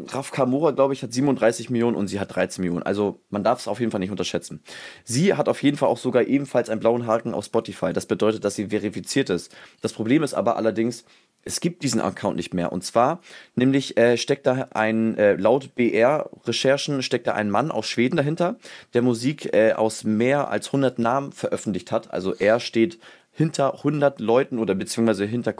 [0.08, 2.84] Raf Kamura, glaube ich, hat 37 Millionen und sie hat 13 Millionen.
[2.84, 4.62] Also man darf es auf jeden Fall nicht unterschätzen.
[5.04, 7.92] Sie hat auf jeden Fall auch sogar ebenfalls einen blauen Haken auf Spotify.
[7.92, 9.54] Das bedeutet, dass sie verifiziert ist.
[9.80, 11.04] Das Problem ist aber allerdings,
[11.42, 12.72] es gibt diesen Account nicht mehr.
[12.72, 13.20] Und zwar,
[13.54, 18.58] nämlich äh, steckt da ein, äh, laut BR-Recherchen steckt da ein Mann aus Schweden dahinter,
[18.94, 22.12] der Musik äh, aus mehr als 100 Namen veröffentlicht hat.
[22.12, 22.98] Also er steht
[23.30, 25.54] hinter 100 Leuten oder beziehungsweise hinter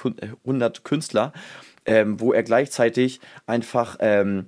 [0.45, 1.33] 100 Künstler,
[1.87, 4.47] ähm, wo er gleichzeitig einfach ähm,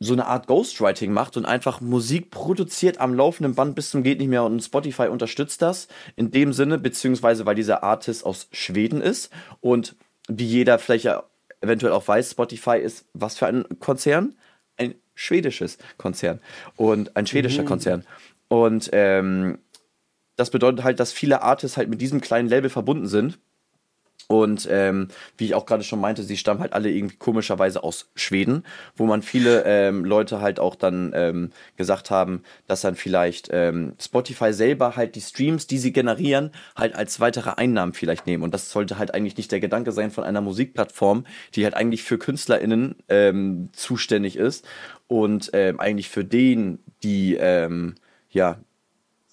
[0.00, 4.18] so eine Art Ghostwriting macht und einfach Musik produziert am laufenden Band bis zum geht
[4.18, 9.00] nicht mehr und Spotify unterstützt das in dem Sinne, beziehungsweise weil dieser Artist aus Schweden
[9.00, 9.96] ist und
[10.28, 11.08] wie jeder vielleicht
[11.60, 14.34] eventuell auch weiß, Spotify ist was für ein Konzern?
[14.76, 16.40] Ein schwedisches Konzern
[16.76, 17.66] und ein schwedischer mhm.
[17.66, 18.04] Konzern.
[18.48, 19.58] Und ähm,
[20.36, 23.38] das bedeutet halt, dass viele Artists halt mit diesem kleinen Label verbunden sind
[24.28, 28.10] und ähm, wie ich auch gerade schon meinte, sie stammen halt alle irgendwie komischerweise aus
[28.14, 28.64] Schweden,
[28.96, 33.94] wo man viele ähm, Leute halt auch dann ähm, gesagt haben, dass dann vielleicht ähm,
[34.00, 38.42] Spotify selber halt die Streams, die sie generieren, halt als weitere Einnahmen vielleicht nehmen.
[38.42, 42.02] Und das sollte halt eigentlich nicht der Gedanke sein von einer Musikplattform, die halt eigentlich
[42.02, 44.66] für KünstlerInnen ähm, zuständig ist
[45.06, 47.94] und ähm, eigentlich für den, die ähm,
[48.30, 48.58] ja,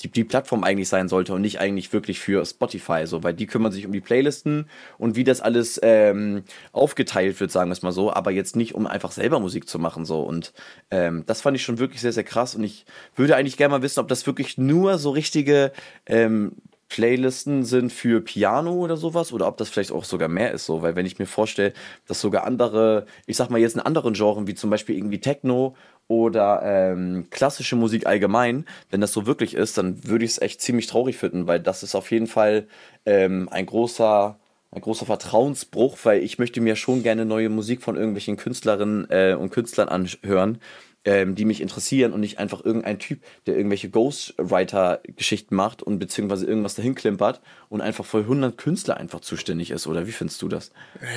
[0.04, 3.48] die, die Plattform eigentlich sein sollte und nicht eigentlich wirklich für Spotify, so, weil die
[3.48, 7.82] kümmern sich um die Playlisten und wie das alles ähm, aufgeteilt wird, sagen wir es
[7.82, 10.22] mal so, aber jetzt nicht, um einfach selber Musik zu machen, so.
[10.22, 10.54] Und
[10.90, 12.86] ähm, das fand ich schon wirklich sehr, sehr krass und ich
[13.16, 15.72] würde eigentlich gerne mal wissen, ob das wirklich nur so richtige
[16.06, 16.54] ähm,
[16.92, 20.82] Playlisten sind für Piano oder sowas oder ob das vielleicht auch sogar mehr ist so,
[20.82, 21.72] weil wenn ich mir vorstelle,
[22.06, 25.78] dass sogar andere, ich sag mal jetzt in anderen Genres wie zum Beispiel irgendwie Techno
[26.12, 30.60] oder ähm, klassische Musik allgemein, wenn das so wirklich ist, dann würde ich es echt
[30.60, 32.68] ziemlich traurig finden, weil das ist auf jeden Fall
[33.06, 34.38] ähm, ein großer
[34.74, 39.36] ein großer Vertrauensbruch, weil ich möchte mir schon gerne neue Musik von irgendwelchen Künstlerinnen äh,
[39.38, 40.60] und Künstlern anhören
[41.04, 46.46] ähm, die mich interessieren und nicht einfach irgendein Typ, der irgendwelche Ghostwriter-Geschichten macht und beziehungsweise
[46.46, 49.88] irgendwas dahin klimpert und einfach für 100 Künstler einfach zuständig ist.
[49.88, 50.72] Oder wie findest du das?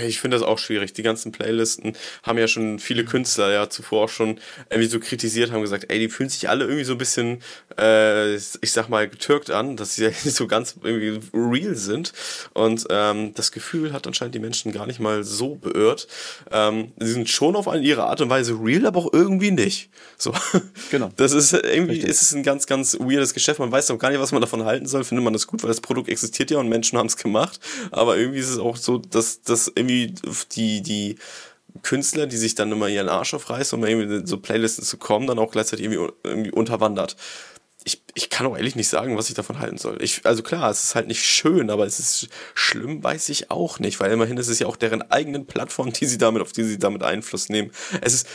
[0.06, 0.94] Ich finde das auch schwierig.
[0.94, 5.52] Die ganzen Playlisten haben ja schon viele Künstler ja zuvor auch schon irgendwie so kritisiert,
[5.52, 7.40] haben gesagt, ey, die fühlen sich alle irgendwie so ein bisschen,
[7.78, 12.14] äh, ich sag mal, getürkt an, dass sie ja nicht so ganz irgendwie real sind.
[12.54, 16.08] Und ähm, das Gefühl hat anscheinend die Menschen gar nicht mal so beirrt.
[16.50, 19.73] Ähm, sie sind schon auf eine ihre Art und Weise real, aber auch irgendwie nicht
[19.74, 19.90] nicht.
[20.16, 20.32] So.
[20.90, 21.10] Genau.
[21.16, 22.10] Das ist irgendwie Richtig.
[22.10, 23.58] ist es ein ganz, ganz weirdes Geschäft.
[23.58, 25.04] Man weiß auch gar nicht, was man davon halten soll.
[25.04, 27.58] Findet man das gut, weil das Produkt existiert ja und Menschen haben es gemacht.
[27.90, 30.14] Aber irgendwie ist es auch so, dass, dass irgendwie
[30.52, 31.16] die, die
[31.82, 35.38] Künstler, die sich dann immer ihren Arsch aufreißen, um irgendwie so Playlisten zu kommen, dann
[35.38, 37.16] auch gleichzeitig irgendwie, irgendwie unterwandert
[37.84, 40.02] ich, ich kann auch ehrlich nicht sagen, was ich davon halten soll.
[40.02, 43.78] Ich, also klar, es ist halt nicht schön, aber es ist schlimm, weiß ich auch
[43.78, 46.64] nicht, weil immerhin ist es ja auch deren eigenen Plattform, die sie damit, auf die
[46.64, 47.70] sie damit Einfluss nehmen.
[48.00, 48.26] Es ist,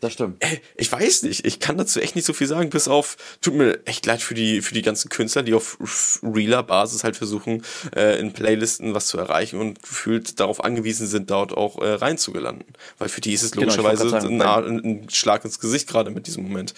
[0.00, 0.36] das stimmt.
[0.40, 3.54] Ey, ich weiß nicht, ich kann dazu echt nicht so viel sagen, bis auf, tut
[3.54, 5.78] mir echt leid für die, für die ganzen Künstler, die auf
[6.22, 7.62] realer Basis halt versuchen,
[7.94, 12.66] äh, in Playlisten was zu erreichen und gefühlt darauf angewiesen sind, dort auch äh, reinzugelanden.
[12.98, 16.26] Weil für die ist es genau, logischerweise genau, ein, ein Schlag ins Gesicht gerade mit
[16.26, 16.74] diesem Moment.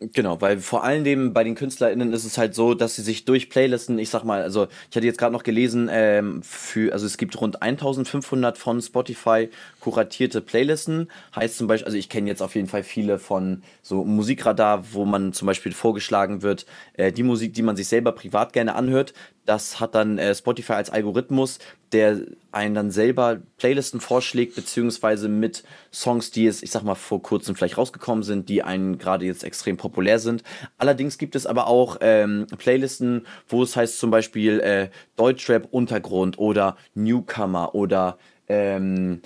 [0.00, 3.26] Genau, weil vor allen Dingen bei den KünstlerInnen ist es halt so, dass sie sich
[3.26, 7.04] durch Playlisten, ich sag mal, also ich hatte jetzt gerade noch gelesen, ähm, für, also
[7.04, 9.50] es gibt rund 1500 von Spotify
[9.80, 11.10] kuratierte Playlisten.
[11.34, 15.04] Heißt zum Beispiel, also ich kenne jetzt auf jeden Fall viele von so Musikradar, wo
[15.04, 19.14] man zum Beispiel vorgeschlagen wird, äh, die Musik, die man sich selber privat gerne anhört,
[19.50, 21.58] das hat dann äh, Spotify als Algorithmus,
[21.90, 22.20] der
[22.52, 27.56] einen dann selber Playlisten vorschlägt, beziehungsweise mit Songs, die jetzt, ich sag mal, vor kurzem
[27.56, 30.44] vielleicht rausgekommen sind, die einen gerade jetzt extrem populär sind.
[30.78, 36.38] Allerdings gibt es aber auch ähm, Playlisten, wo es heißt zum Beispiel äh, Deutschrap Untergrund
[36.38, 39.20] oder Newcomer oder ähm,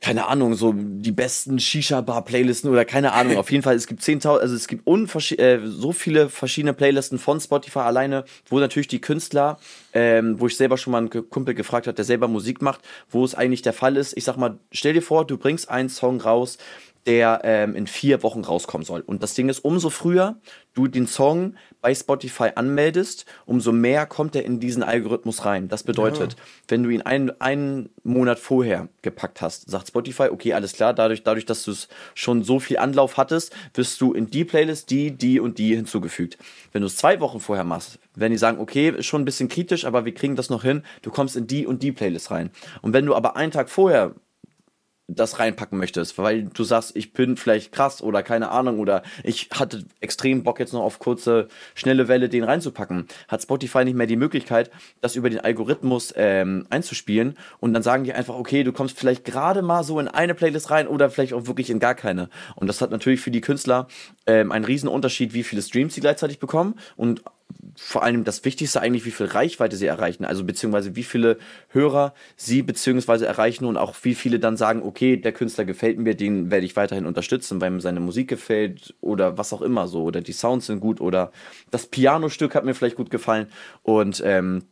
[0.00, 3.36] keine Ahnung, so die besten Shisha-Bar-Playlisten oder keine Ahnung.
[3.36, 7.38] Auf jeden Fall, es gibt 10.000, also es gibt äh, so viele verschiedene Playlisten von
[7.38, 9.58] Spotify alleine, wo natürlich die Künstler,
[9.92, 12.80] ähm, wo ich selber schon mal einen Kumpel gefragt hat, der selber Musik macht,
[13.10, 14.16] wo es eigentlich der Fall ist.
[14.16, 16.56] Ich sag mal, stell dir vor, du bringst einen Song raus,
[17.06, 19.00] der ähm, in vier Wochen rauskommen soll.
[19.00, 20.36] Und das Ding ist, umso früher
[20.74, 25.68] du den Song bei Spotify anmeldest, umso mehr kommt er in diesen Algorithmus rein.
[25.68, 26.38] Das bedeutet, ja.
[26.68, 31.22] wenn du ihn einen, einen Monat vorher gepackt hast, sagt Spotify, okay, alles klar, dadurch,
[31.22, 35.10] dadurch dass du es schon so viel Anlauf hattest, wirst du in die Playlist die,
[35.10, 36.38] die und die hinzugefügt.
[36.72, 39.84] Wenn du es zwei Wochen vorher machst, wenn die sagen, okay, schon ein bisschen kritisch,
[39.84, 42.50] aber wir kriegen das noch hin, du kommst in die und die Playlist rein.
[42.82, 44.14] Und wenn du aber einen Tag vorher
[45.14, 49.48] das reinpacken möchtest, weil du sagst, ich bin vielleicht krass oder keine Ahnung oder ich
[49.52, 54.06] hatte extrem Bock jetzt noch auf kurze, schnelle Welle den reinzupacken, hat Spotify nicht mehr
[54.06, 58.72] die Möglichkeit, das über den Algorithmus ähm, einzuspielen und dann sagen die einfach, okay, du
[58.72, 61.94] kommst vielleicht gerade mal so in eine Playlist rein oder vielleicht auch wirklich in gar
[61.94, 62.28] keine.
[62.54, 63.88] Und das hat natürlich für die Künstler
[64.26, 67.22] ähm, einen riesen Unterschied, wie viele Streams sie gleichzeitig bekommen und
[67.76, 71.38] vor allem das Wichtigste eigentlich, wie viel Reichweite sie erreichen, also beziehungsweise wie viele
[71.68, 76.14] Hörer sie beziehungsweise erreichen und auch wie viele dann sagen, okay, der Künstler gefällt mir,
[76.14, 80.02] den werde ich weiterhin unterstützen, weil mir seine Musik gefällt oder was auch immer so.
[80.02, 81.32] Oder die Sounds sind gut oder
[81.70, 83.46] das Pianostück hat mir vielleicht gut gefallen.
[83.82, 84.64] Und ähm,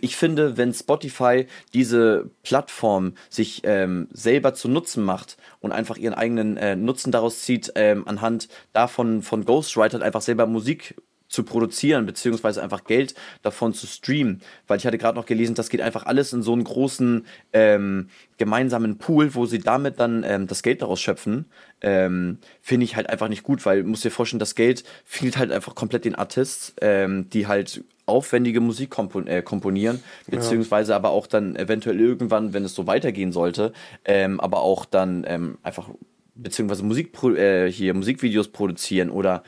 [0.00, 6.14] ich finde, wenn Spotify diese Plattform sich ähm, selber zu Nutzen macht und einfach ihren
[6.14, 10.96] eigenen äh, Nutzen daraus zieht, ähm, anhand davon von Ghostwriter einfach selber Musik
[11.30, 14.42] zu produzieren, beziehungsweise einfach Geld davon zu streamen.
[14.66, 18.08] Weil ich hatte gerade noch gelesen, das geht einfach alles in so einen großen ähm,
[18.36, 21.46] gemeinsamen Pool, wo sie damit dann ähm, das Geld daraus schöpfen.
[21.80, 25.52] Ähm, Finde ich halt einfach nicht gut, weil muss dir vorstellen, das Geld fehlt halt
[25.52, 30.96] einfach komplett den Artists, ähm, die halt aufwendige Musik kompon äh, komponieren, beziehungsweise ja.
[30.96, 33.72] aber auch dann eventuell irgendwann, wenn es so weitergehen sollte,
[34.04, 35.90] ähm, aber auch dann ähm, einfach
[36.34, 39.42] beziehungsweise Musik äh, hier Musikvideos produzieren oder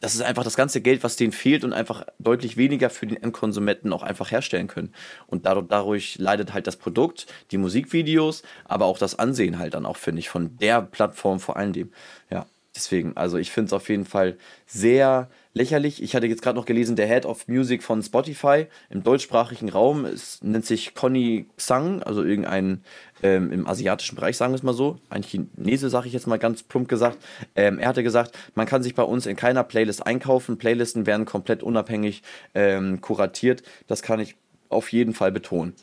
[0.00, 3.22] das ist einfach das ganze Geld, was denen fehlt und einfach deutlich weniger für den
[3.22, 4.92] Endkonsumenten auch einfach herstellen können.
[5.26, 9.86] Und dadurch, dadurch leidet halt das Produkt, die Musikvideos, aber auch das Ansehen halt dann
[9.86, 11.92] auch, finde ich, von der Plattform vor allen Dingen.
[12.30, 12.46] Ja,
[12.78, 16.02] deswegen, also ich finde es auf jeden Fall sehr lächerlich.
[16.02, 20.04] Ich hatte jetzt gerade noch gelesen, der Head of Music von Spotify im deutschsprachigen Raum
[20.04, 22.82] es nennt sich Conny Xang, also irgendein
[23.22, 24.98] ähm, im asiatischen Bereich, sagen wir es mal so.
[25.10, 27.18] Ein Chinese, sage ich jetzt mal ganz plump gesagt.
[27.54, 30.58] Ähm, er hatte gesagt, man kann sich bei uns in keiner Playlist einkaufen.
[30.58, 32.22] Playlisten werden komplett unabhängig
[32.54, 33.62] ähm, kuratiert.
[33.86, 34.36] Das kann ich
[34.68, 35.74] auf jeden Fall betonen.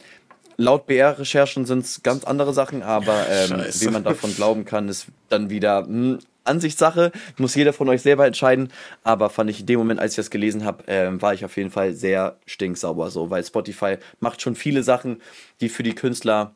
[0.58, 5.08] Laut BR-Recherchen sind es ganz andere Sachen, aber ähm, wie man davon glauben kann, ist
[5.30, 7.12] dann wieder mh, hm, Ansichtssache.
[7.38, 8.70] Muss jeder von euch selber entscheiden.
[9.04, 11.58] Aber fand ich in dem Moment, als ich das gelesen habe, äh, war ich auf
[11.58, 15.22] jeden Fall sehr stinksauber so, weil Spotify macht schon viele Sachen,
[15.60, 16.56] die für die Künstler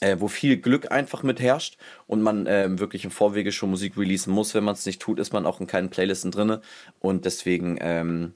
[0.00, 3.96] äh, wo viel Glück einfach mit herrscht und man äh, wirklich im Vorwege schon Musik
[3.96, 4.54] releasen muss.
[4.54, 6.58] Wenn man es nicht tut, ist man auch in keinen Playlisten drin.
[7.00, 8.34] Und deswegen ähm,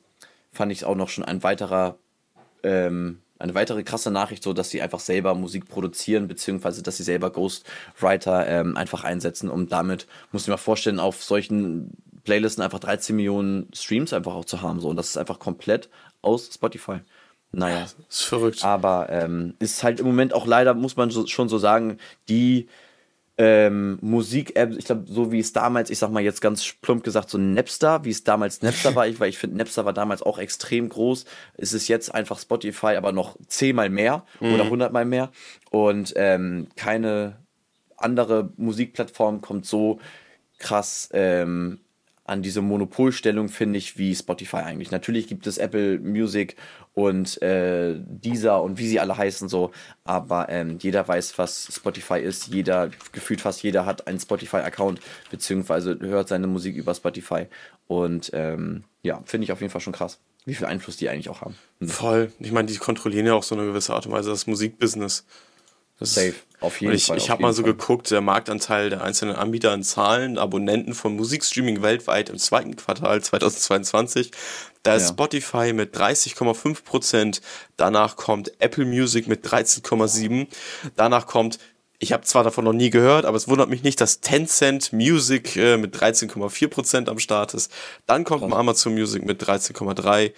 [0.52, 1.98] fand ich es auch noch schon ein weiterer,
[2.62, 7.04] ähm, eine weitere krasse Nachricht, so dass sie einfach selber Musik produzieren, beziehungsweise dass sie
[7.04, 12.80] selber Ghostwriter ähm, einfach einsetzen, um damit, muss ich mir vorstellen, auf solchen Playlisten einfach
[12.80, 14.80] 13 Millionen Streams einfach auch zu haben.
[14.80, 14.88] So.
[14.88, 15.88] Und das ist einfach komplett
[16.22, 17.00] aus Spotify.
[17.52, 17.86] Naja.
[18.08, 18.64] ist verrückt.
[18.64, 21.98] Aber ähm, ist halt im Moment auch leider, muss man so, schon so sagen,
[22.28, 22.68] die
[23.38, 27.30] ähm, Musik-App, ich glaube, so wie es damals, ich sag mal jetzt ganz plump gesagt,
[27.30, 30.38] so Napster, wie es damals Napster war, ich, weil ich finde, Napster war damals auch
[30.38, 31.24] extrem groß.
[31.56, 34.54] Es ist jetzt einfach Spotify, aber noch zehnmal mehr mhm.
[34.54, 35.30] oder hundertmal mehr.
[35.70, 37.38] Und ähm, keine
[37.96, 40.00] andere Musikplattform kommt so
[40.58, 41.80] krass ähm,
[42.30, 44.92] an diese Monopolstellung, finde ich, wie Spotify eigentlich.
[44.92, 46.54] Natürlich gibt es Apple Music
[46.94, 49.72] und äh, Deezer und wie sie alle heißen so,
[50.04, 52.46] aber ähm, jeder weiß, was Spotify ist.
[52.46, 55.00] Jeder, gefühlt fast jeder hat einen Spotify-Account,
[55.32, 57.46] beziehungsweise hört seine Musik über Spotify.
[57.88, 61.30] Und ähm, ja, finde ich auf jeden Fall schon krass, wie viel Einfluss die eigentlich
[61.30, 61.56] auch haben.
[61.82, 62.30] Voll.
[62.38, 65.26] Ich meine, die kontrollieren ja auch so eine gewisse Art und Weise das Musikbusiness.
[65.98, 67.16] Das Safe, auf jeden ich, Fall.
[67.16, 67.72] Ich habe mal so Fall.
[67.72, 73.22] geguckt, der Marktanteil der einzelnen Anbieter in Zahlen, Abonnenten von Musikstreaming weltweit im zweiten Quartal
[73.22, 74.30] 2022.
[74.82, 75.08] Da ist ja.
[75.08, 77.40] Spotify mit 30,5 Prozent,
[77.76, 80.46] danach kommt Apple Music mit 13,7,
[80.96, 81.58] danach kommt
[82.02, 85.54] ich habe zwar davon noch nie gehört, aber es wundert mich nicht, dass Tencent Music
[85.56, 87.70] äh, mit 13,4% am Start ist.
[88.06, 88.52] Dann kommt Krass.
[88.54, 90.32] Amazon Music mit 13,3.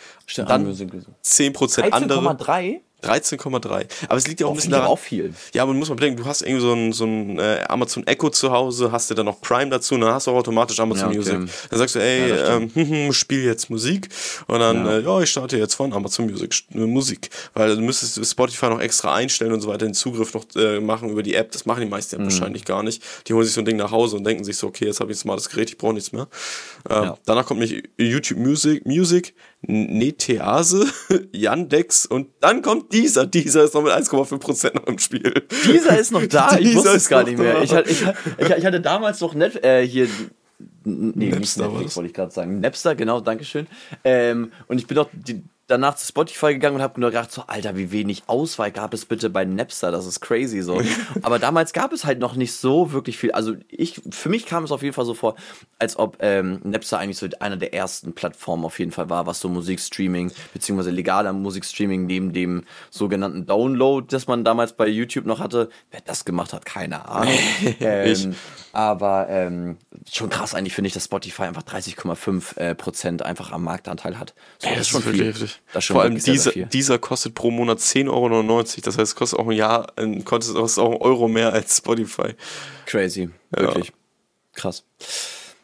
[0.45, 2.18] Dann 10% andere.
[2.18, 2.81] 13,3?
[3.03, 3.86] 13,3.
[4.09, 4.88] Aber es liegt ja auch, ein bisschen daran.
[4.88, 5.34] auch viel.
[5.55, 8.07] Ja, aber man muss mal bedenken, du hast irgendwie so ein, so ein äh, Amazon
[8.07, 10.78] Echo zu Hause, hast du dann noch Prime dazu, und dann hast du auch automatisch
[10.80, 11.36] Amazon ja, okay.
[11.36, 11.68] Music.
[11.70, 14.09] Dann sagst du, ey, ja, ähm, hm, hm, spiel jetzt Musik.
[14.46, 14.98] Und dann, ja.
[14.98, 17.30] Äh, ja, ich starte jetzt von Amazon Music äh, Musik.
[17.55, 21.11] Weil du müsstest Spotify noch extra einstellen und so weiter, den Zugriff noch äh, machen
[21.11, 21.53] über die App.
[21.53, 22.24] Das machen die meisten ja mhm.
[22.24, 23.03] wahrscheinlich gar nicht.
[23.26, 25.12] Die holen sich so ein Ding nach Hause und denken sich so, okay, jetzt habe
[25.12, 26.28] ich ein smartes Gerät, ich brauche nichts mehr.
[26.88, 30.86] Äh, danach kommt nicht YouTube Music, Music, Netease,
[31.32, 33.26] Yandex und dann kommt dieser.
[33.26, 35.47] Dieser ist noch mit 1,5% noch im Spiel.
[35.64, 36.57] Dieser ist noch da?
[36.59, 37.62] ich wusste es gar nicht mehr.
[37.62, 38.03] Ich, ich,
[38.38, 40.09] ich, ich, hatte damals noch Net, äh, hier.
[40.84, 42.61] Nee, Napster Netflix, wollte ich gerade sagen.
[42.61, 43.66] Napster, genau, Dankeschön.
[44.05, 47.44] Ähm, und ich bin doch die, danach zu Spotify gegangen und habe nur gedacht, so,
[47.46, 50.82] Alter, wie wenig Auswahl gab es bitte bei Napster, das ist crazy so.
[51.22, 53.32] Aber damals gab es halt noch nicht so wirklich viel.
[53.32, 55.36] Also ich, für mich kam es auf jeden Fall so vor,
[55.78, 59.40] als ob ähm, Napster eigentlich so einer der ersten Plattformen auf jeden Fall war, was
[59.40, 65.40] so Musikstreaming, beziehungsweise legaler Musikstreaming neben dem sogenannten Download, das man damals bei YouTube noch
[65.40, 65.68] hatte.
[65.90, 67.34] Wer das gemacht hat, keine Ahnung.
[67.80, 68.34] ähm,
[68.72, 69.78] aber ähm,
[70.10, 74.34] schon krass eigentlich finde ich, dass Spotify einfach 30,5 äh, Prozent einfach am Marktanteil hat.
[74.58, 75.26] So, das, das ist schon viel.
[75.26, 75.61] Heftig.
[75.72, 78.62] Das Vor allem dieser, dieser kostet pro Monat 10,99 Euro.
[78.62, 79.92] Das heißt, es kostet auch ein Jahr,
[80.24, 82.34] kostet auch einen Euro mehr als Spotify.
[82.86, 83.88] Crazy, wirklich.
[83.88, 83.94] Ja.
[84.54, 84.84] Krass.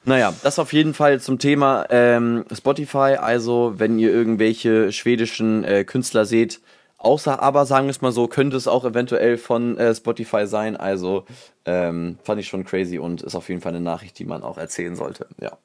[0.04, 3.16] Naja, das auf jeden Fall zum Thema ähm, Spotify.
[3.20, 6.60] Also, wenn ihr irgendwelche schwedischen äh, Künstler seht,
[6.96, 10.76] außer aber, sagen wir es mal so, könnte es auch eventuell von äh, Spotify sein.
[10.78, 11.26] Also,
[11.66, 14.56] ähm, fand ich schon crazy und ist auf jeden Fall eine Nachricht, die man auch
[14.56, 15.26] erzählen sollte.
[15.42, 15.58] Ja.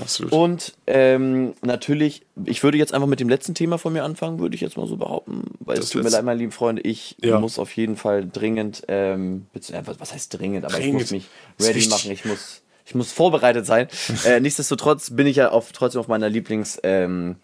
[0.00, 0.32] Absolut.
[0.32, 4.54] Und ähm, natürlich, ich würde jetzt einfach mit dem letzten Thema von mir anfangen, würde
[4.54, 7.16] ich jetzt mal so behaupten, weil das es tut mir leid, meine lieben Freunde, ich
[7.22, 7.38] ja.
[7.38, 11.02] muss auf jeden Fall dringend, ähm, was heißt dringend, aber dringend.
[11.02, 11.28] ich muss mich
[11.60, 13.88] ready machen, ich muss, ich muss vorbereitet sein.
[14.24, 17.36] äh, nichtsdestotrotz bin ich ja auf, trotzdem auf meiner Lieblings, ähm,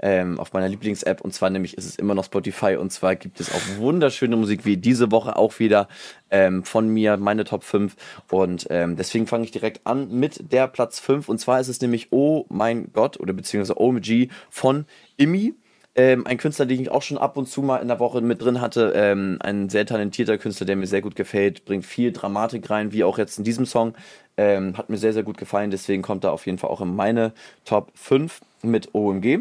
[0.00, 3.40] ähm, auf meiner Lieblings-App und zwar nämlich ist es immer noch Spotify und zwar gibt
[3.40, 5.88] es auch wunderschöne Musik wie diese Woche auch wieder
[6.30, 7.96] ähm, von mir, meine Top 5
[8.30, 11.80] und ähm, deswegen fange ich direkt an mit der Platz 5 und zwar ist es
[11.80, 14.86] nämlich Oh mein Gott oder beziehungsweise OMG von
[15.16, 15.54] Immi.
[15.98, 18.40] Ähm, ein Künstler, den ich auch schon ab und zu mal in der Woche mit
[18.40, 18.92] drin hatte.
[18.94, 23.02] Ähm, ein sehr talentierter Künstler, der mir sehr gut gefällt, bringt viel Dramatik rein, wie
[23.02, 23.94] auch jetzt in diesem Song.
[24.36, 26.94] Ähm, hat mir sehr, sehr gut gefallen, deswegen kommt er auf jeden Fall auch in
[26.94, 27.32] meine
[27.64, 29.40] Top 5 mit OMG.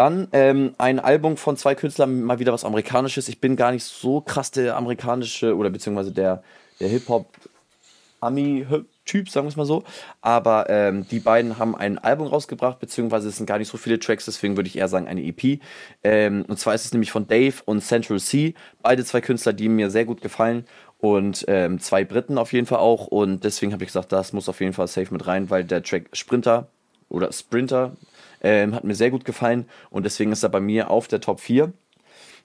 [0.00, 3.28] Dann ähm, ein Album von zwei Künstlern, mal wieder was Amerikanisches.
[3.28, 6.42] Ich bin gar nicht so krass der amerikanische oder beziehungsweise der,
[6.80, 9.84] der Hip-Hop-Ami-Typ, sagen wir es mal so.
[10.22, 13.98] Aber ähm, die beiden haben ein Album rausgebracht, beziehungsweise es sind gar nicht so viele
[13.98, 15.60] Tracks, deswegen würde ich eher sagen eine EP.
[16.02, 18.54] Ähm, und zwar ist es nämlich von Dave und Central C.
[18.82, 20.64] Beide zwei Künstler, die mir sehr gut gefallen
[20.96, 23.06] und ähm, zwei Briten auf jeden Fall auch.
[23.06, 25.82] Und deswegen habe ich gesagt, das muss auf jeden Fall safe mit rein, weil der
[25.82, 26.68] Track Sprinter
[27.10, 27.92] oder Sprinter,
[28.40, 31.40] ähm, hat mir sehr gut gefallen und deswegen ist er bei mir auf der Top
[31.40, 31.72] 4.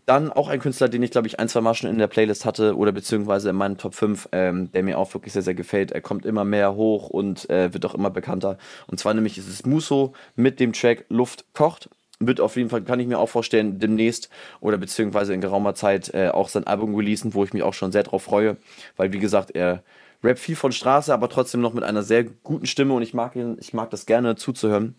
[0.06, 2.46] Dann auch ein Künstler, den ich glaube ich ein, zwei Mal schon in der Playlist
[2.46, 5.92] hatte oder beziehungsweise in meinen Top 5, ähm, der mir auch wirklich sehr, sehr gefällt.
[5.92, 8.60] Er kommt immer mehr hoch und äh, wird auch immer bekannter.
[8.86, 11.90] Und zwar nämlich ist es Muso mit dem Track Luft kocht.
[12.20, 14.30] Wird auf jeden Fall, kann ich mir auch vorstellen, demnächst
[14.62, 17.92] oder beziehungsweise in geraumer Zeit äh, auch sein Album releasen, wo ich mich auch schon
[17.92, 18.58] sehr drauf freue.
[18.98, 19.84] Weil wie gesagt, er
[20.24, 23.36] rappt viel von Straße, aber trotzdem noch mit einer sehr guten Stimme und ich mag
[23.36, 24.96] ihn, ich mag das gerne zuzuhören.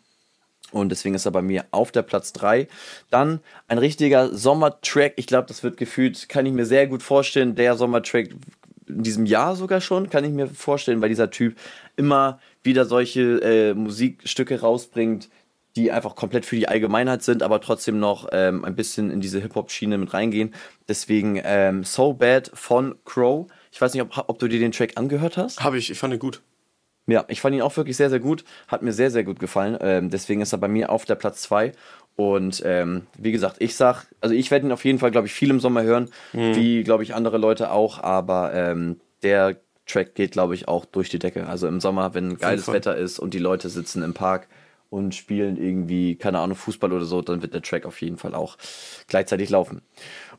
[0.72, 2.66] Und deswegen ist er bei mir auf der Platz 3.
[3.10, 5.14] Dann ein richtiger Sommertrack.
[5.16, 8.30] Ich glaube, das wird gefühlt, kann ich mir sehr gut vorstellen, der Sommertrack
[8.88, 11.56] in diesem Jahr sogar schon, kann ich mir vorstellen, weil dieser Typ
[11.96, 15.28] immer wieder solche äh, Musikstücke rausbringt,
[15.76, 19.40] die einfach komplett für die Allgemeinheit sind, aber trotzdem noch ähm, ein bisschen in diese
[19.40, 20.54] Hip-Hop-Schiene mit reingehen.
[20.88, 23.46] Deswegen ähm, So Bad von Crow.
[23.72, 25.62] Ich weiß nicht, ob, ob du dir den Track angehört hast.
[25.62, 26.40] Habe ich, ich fand ihn gut.
[27.06, 28.44] Ja, ich fand ihn auch wirklich sehr, sehr gut.
[28.68, 29.78] Hat mir sehr, sehr gut gefallen.
[29.80, 31.72] Ähm, deswegen ist er bei mir auf der Platz 2.
[32.16, 35.34] Und ähm, wie gesagt, ich sag, also ich werde ihn auf jeden Fall, glaube ich,
[35.34, 36.56] viel im Sommer hören, mhm.
[36.56, 38.02] wie, glaube ich, andere Leute auch.
[38.02, 41.46] Aber ähm, der Track geht, glaube ich, auch durch die Decke.
[41.46, 44.48] Also im Sommer, wenn geiles Wetter ist und die Leute sitzen im Park
[44.90, 48.34] und spielen irgendwie, keine Ahnung, Fußball oder so, dann wird der Track auf jeden Fall
[48.34, 48.56] auch
[49.06, 49.82] gleichzeitig laufen.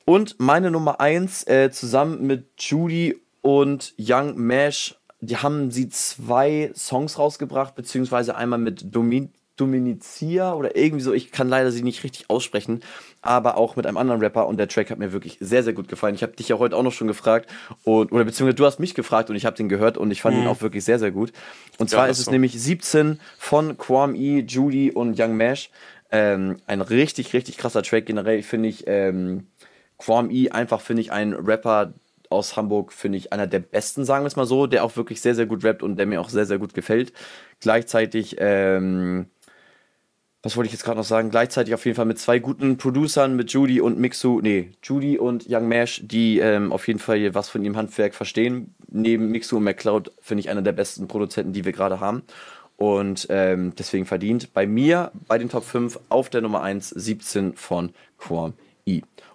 [0.04, 6.72] Und meine Nummer 1 äh, zusammen mit Judy und Young Mash die haben sie zwei
[6.76, 12.04] Songs rausgebracht, beziehungsweise einmal mit Domin Dominizia oder irgendwie so, ich kann leider sie nicht
[12.04, 12.82] richtig aussprechen,
[13.22, 15.88] aber auch mit einem anderen Rapper und der Track hat mir wirklich sehr, sehr gut
[15.88, 16.16] gefallen.
[16.16, 17.50] Ich habe dich ja heute auch noch schon gefragt
[17.84, 20.38] und, oder beziehungsweise du hast mich gefragt und ich habe den gehört und ich fand
[20.38, 20.44] mhm.
[20.44, 21.34] ihn auch wirklich sehr, sehr gut.
[21.80, 22.32] Und zwar ja, ist es so.
[22.32, 25.72] nämlich 17 von Kwame E, Judy und Young Mash.
[26.12, 28.06] Ähm, ein richtig, richtig krasser Track.
[28.06, 29.48] Generell finde ich ähm,
[29.98, 31.94] Kwame E einfach, finde ich, ein Rapper,
[32.30, 35.22] aus Hamburg, finde ich, einer der besten, sagen wir es mal so, der auch wirklich
[35.22, 37.14] sehr, sehr gut rappt und der mir auch sehr, sehr gut gefällt.
[37.60, 39.28] Gleichzeitig, ähm,
[40.44, 41.30] was wollte ich jetzt gerade noch sagen?
[41.30, 45.46] Gleichzeitig auf jeden Fall mit zwei guten Producern, mit Judy und Mixu, nee, Judy und
[45.50, 48.76] Young Mash, die ähm, auf jeden Fall was von ihrem Handwerk verstehen.
[48.90, 52.24] Neben Mixu und McCloud finde ich einer der besten Produzenten, die wir gerade haben.
[52.78, 57.56] Und ähm, deswegen verdient bei mir bei den Top 5 auf der Nummer 1 17
[57.56, 57.90] von
[58.30, 58.52] E.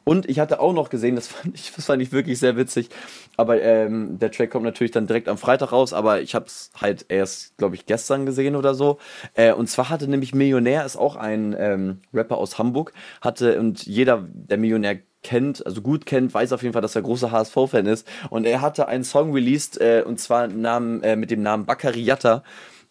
[0.05, 2.89] Und ich hatte auch noch gesehen, das fand ich, das fand ich wirklich sehr witzig.
[3.37, 6.71] Aber ähm, der Track kommt natürlich dann direkt am Freitag raus, aber ich habe es
[6.81, 8.99] halt erst, glaube ich, gestern gesehen oder so.
[9.35, 13.87] Äh, und zwar hatte nämlich Millionär, ist auch ein ähm, Rapper aus Hamburg, hatte und
[13.87, 17.87] jeder, der Millionär kennt, also gut kennt, weiß auf jeden Fall, dass er großer HSV-Fan
[17.87, 18.07] ist.
[18.31, 22.01] Und er hatte einen Song released, äh, und zwar Namen, äh, mit dem Namen Bakari
[22.01, 22.43] Yatta.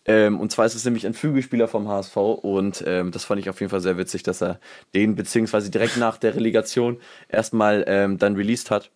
[0.06, 3.50] Ähm, und zwar ist es nämlich ein Flügelspieler vom HSV und ähm, das fand ich
[3.50, 4.60] auf jeden Fall sehr witzig, dass er
[4.96, 7.00] den beziehungsweise direkt nach der Relegation
[7.30, 8.90] erstmal ähm, dann released hat.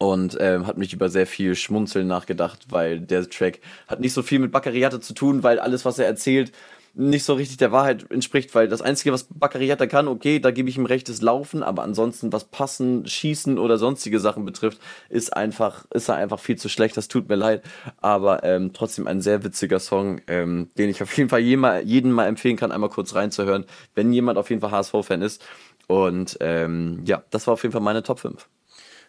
[0.00, 4.22] Und ähm, hat mich über sehr viel Schmunzeln nachgedacht, weil der Track hat nicht so
[4.22, 6.52] viel mit Baccariate zu tun, weil alles, was er erzählt,
[6.98, 10.68] nicht so richtig der Wahrheit entspricht, weil das Einzige, was Baccariata kann, okay, da gebe
[10.68, 15.34] ich ihm recht, ist Laufen, aber ansonsten, was Passen, Schießen oder sonstige Sachen betrifft, ist
[15.34, 17.62] einfach, ist er einfach viel zu schlecht, das tut mir leid,
[17.98, 22.10] aber ähm, trotzdem ein sehr witziger Song, ähm, den ich auf jeden Fall jedem, jedem
[22.10, 25.44] mal empfehlen kann, einmal kurz reinzuhören, wenn jemand auf jeden Fall HSV-Fan ist
[25.86, 28.48] und ähm, ja, das war auf jeden Fall meine Top 5.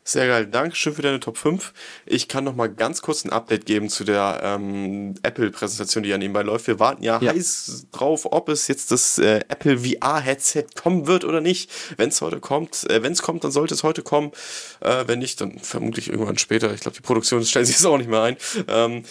[0.04, 0.48] Sehr geil.
[0.48, 1.74] Dankeschön für deine Top 5.
[2.06, 6.18] Ich kann noch mal ganz kurz ein Update geben zu der ähm, Apple-Präsentation, die ja
[6.18, 6.68] nebenbei läuft.
[6.68, 7.32] Wir warten ja, ja.
[7.32, 11.70] heiß drauf, ob es jetzt das äh, Apple VR-Headset kommen wird oder nicht.
[11.98, 14.32] Wenn es heute kommt, äh, wenn es kommt, dann sollte es heute kommen.
[14.80, 16.74] Äh, wenn nicht, dann vermutlich irgendwann später.
[16.74, 18.38] Ich glaube, die Produktion stellen sich es auch nicht mehr ein.
[18.68, 19.04] Ähm,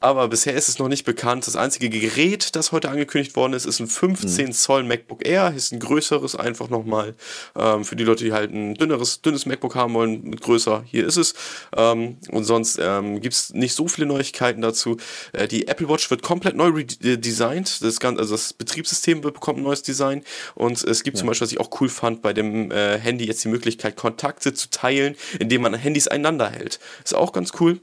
[0.00, 1.46] aber bisher ist es noch nicht bekannt.
[1.46, 4.52] Das einzige Gerät, das heute angekündigt worden ist, ist ein 15 mhm.
[4.52, 5.52] Zoll MacBook Air.
[5.56, 7.14] Ist ein größeres einfach nochmal.
[7.56, 10.84] Ähm, für die Leute, die halt ein dünneres, dünnes MacBook haben wollen, größer.
[10.86, 11.34] Hier ist es.
[11.76, 14.98] Ähm, und sonst ähm, gibt es nicht so viele Neuigkeiten dazu.
[15.32, 17.82] Äh, die Apple Watch wird komplett neu redesigned.
[17.82, 20.22] Das, ganze, also das Betriebssystem bekommt ein neues Design.
[20.54, 21.20] Und es gibt ja.
[21.20, 24.54] zum Beispiel, was ich auch cool fand, bei dem äh, Handy jetzt die Möglichkeit, Kontakte
[24.54, 26.78] zu teilen, indem man Handys einander hält.
[27.02, 27.80] Ist auch ganz cool.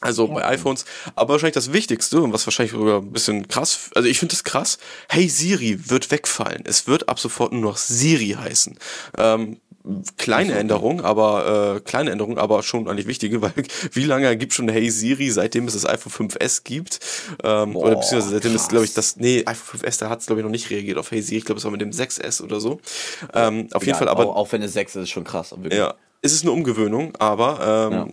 [0.00, 0.86] Also bei iPhones.
[1.14, 4.44] Aber wahrscheinlich das Wichtigste und was wahrscheinlich sogar ein bisschen krass, also ich finde das
[4.44, 4.78] krass,
[5.08, 6.62] Hey Siri wird wegfallen.
[6.64, 8.78] Es wird ab sofort nur noch Siri heißen.
[9.18, 9.58] Ähm,
[10.16, 13.52] kleine Änderung, aber äh, kleine Änderung, aber schon eigentlich wichtige, weil
[13.92, 17.00] wie lange gibt schon Hey Siri, seitdem es das iPhone 5S gibt?
[17.42, 18.62] Ähm, Boah, oder beziehungsweise seitdem krass.
[18.62, 20.96] es, glaube ich, das, nee, iPhone 5S, da hat es, glaube ich, noch nicht reagiert
[20.96, 21.38] auf Hey Siri.
[21.38, 22.80] Ich glaube, es war mit dem 6S oder so.
[23.34, 24.26] Ähm, auf ja, jeden Fall, aber.
[24.26, 25.52] Auch, auch wenn es 6 ist, ist schon krass.
[25.52, 25.74] Wirklich.
[25.74, 28.08] Ja, es ist eine Umgewöhnung, aber ähm, ja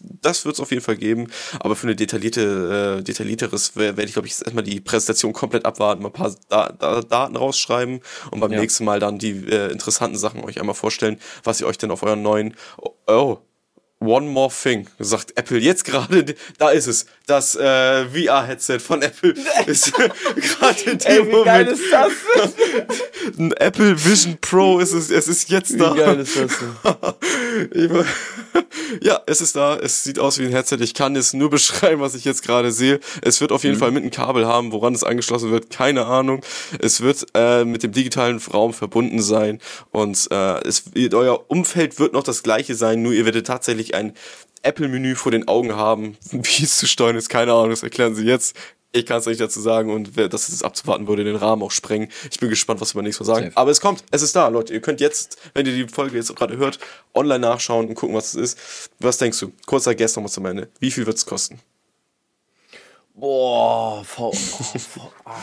[0.00, 1.28] das wird es auf jeden Fall geben.
[1.60, 6.02] Aber für eine detaillierte, äh, detaillierteres werde ich, glaube ich, erstmal die Präsentation komplett abwarten,
[6.02, 8.60] mal ein paar da da Daten rausschreiben und beim ja.
[8.60, 12.02] nächsten Mal dann die äh, interessanten Sachen euch einmal vorstellen, was ihr euch denn auf
[12.02, 12.54] euren neuen,
[13.06, 13.38] oh,
[14.00, 16.24] One More Thing, sagt Apple jetzt gerade,
[16.56, 19.34] da ist es, das äh, VR-Headset von Apple
[19.66, 19.92] ist
[20.36, 21.44] gerade in dem Ey, wie Moment.
[21.44, 22.12] geil ist das?
[23.36, 25.94] Ein Apple Vision Pro ist es, es ist jetzt da.
[25.94, 26.52] Wie geil ist das?
[29.00, 32.00] ja, es ist da, es sieht aus wie ein Headset, ich kann es nur beschreiben,
[32.00, 33.00] was ich jetzt gerade sehe.
[33.22, 33.80] Es wird auf jeden mhm.
[33.80, 36.42] Fall mit einem Kabel haben, woran es angeschlossen wird, keine Ahnung.
[36.78, 42.12] Es wird äh, mit dem digitalen Raum verbunden sein und äh, es, euer Umfeld wird
[42.12, 44.14] noch das gleiche sein, nur ihr werdet tatsächlich wirklich ein
[44.62, 46.16] Apple-Menü vor den Augen haben.
[46.30, 48.56] Wie es zu steuern ist, keine Ahnung, das erklären sie jetzt.
[48.90, 52.08] Ich kann es nicht dazu sagen und dass es abzuwarten würde, den Rahmen auch sprengen.
[52.30, 53.46] Ich bin gespannt, was wir nächstes Mal sagen.
[53.48, 53.56] Safe.
[53.58, 54.72] Aber es kommt, es ist da, Leute.
[54.72, 56.78] Ihr könnt jetzt, wenn ihr die Folge jetzt gerade hört,
[57.12, 58.90] online nachschauen und gucken, was es ist.
[58.98, 59.52] Was denkst du?
[59.66, 60.68] Kurzer Guest nochmal zum Ende.
[60.80, 61.60] Wie viel wird es kosten?
[63.20, 65.34] Boah, v, v, ah.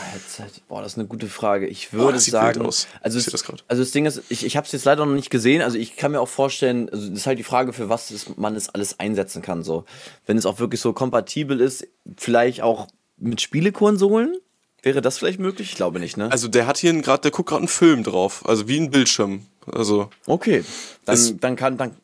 [0.66, 1.66] Boah, das ist eine gute Frage.
[1.66, 2.86] Ich würde oh, das sagen, aus.
[3.02, 5.60] also das, also das Ding ist, ich, ich habe es jetzt leider noch nicht gesehen.
[5.60, 8.36] Also ich kann mir auch vorstellen, also das ist halt die Frage, für was es,
[8.36, 9.62] man es alles einsetzen kann.
[9.62, 9.84] So,
[10.24, 14.36] wenn es auch wirklich so kompatibel ist, vielleicht auch mit Spielekonsolen.
[14.82, 15.70] Wäre das vielleicht möglich?
[15.70, 16.30] Ich glaube nicht, ne?
[16.30, 19.44] Also der hat hier gerade, der guckt gerade einen Film drauf, also wie ein Bildschirm.
[19.70, 20.64] Also okay,
[21.04, 21.96] dann, dann kann dann,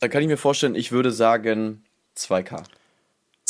[0.00, 1.82] dann kann ich mir vorstellen, ich würde sagen
[2.16, 2.62] 2K.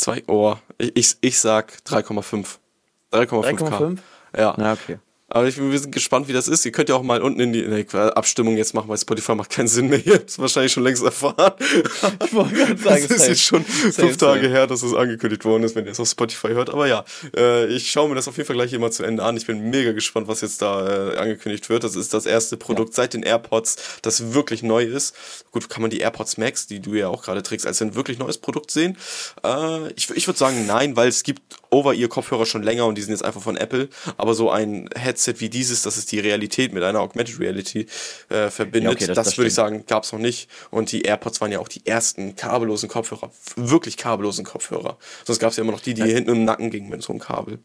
[0.03, 2.57] Zwei, oh, ich, ich, ich sag 3,5.
[3.13, 3.99] 3,5K.
[4.35, 4.53] Ja.
[4.57, 4.99] Ja, okay.
[5.33, 6.63] Aber ich, wir sind gespannt, wie das ist.
[6.63, 9.49] Ihr könnt ja auch mal unten in die, die Abstimmung jetzt machen, weil Spotify macht
[9.49, 9.99] keinen Sinn mehr.
[10.05, 11.53] Ihr habt es wahrscheinlich schon längst erfahren.
[12.23, 14.53] Ich wollte gerade sagen, es ist jetzt schon safe, fünf Tage safe.
[14.53, 16.69] her, dass es angekündigt worden ist, wenn ihr es auf Spotify hört.
[16.69, 17.03] Aber ja,
[17.35, 19.35] äh, ich schaue mir das auf jeden Fall gleich immer zu Ende an.
[19.35, 21.83] Ich bin mega gespannt, was jetzt da äh, angekündigt wird.
[21.83, 22.97] Das ist das erste Produkt ja.
[22.97, 25.15] seit den AirPods, das wirklich neu ist.
[25.49, 28.19] Gut, kann man die AirPods Max, die du ja auch gerade trägst, als ein wirklich
[28.19, 28.99] neues Produkt sehen?
[29.43, 31.41] Äh, ich ich würde sagen, nein, weil es gibt
[31.73, 33.89] Over-Ear-Kopfhörer schon länger und die sind jetzt einfach von Apple.
[34.17, 37.87] Aber so ein Headset wie dieses, das ist die Realität mit einer Augmented Reality
[38.29, 40.49] äh, verbindet, ja, okay, das, das, das würde ich sagen, gab es noch nicht.
[40.69, 44.97] Und die AirPods waren ja auch die ersten kabellosen Kopfhörer, wirklich kabellosen Kopfhörer.
[45.25, 46.07] Sonst gab es ja immer noch die, die ja.
[46.07, 47.59] hinten im Nacken gingen mit so einem Kabel.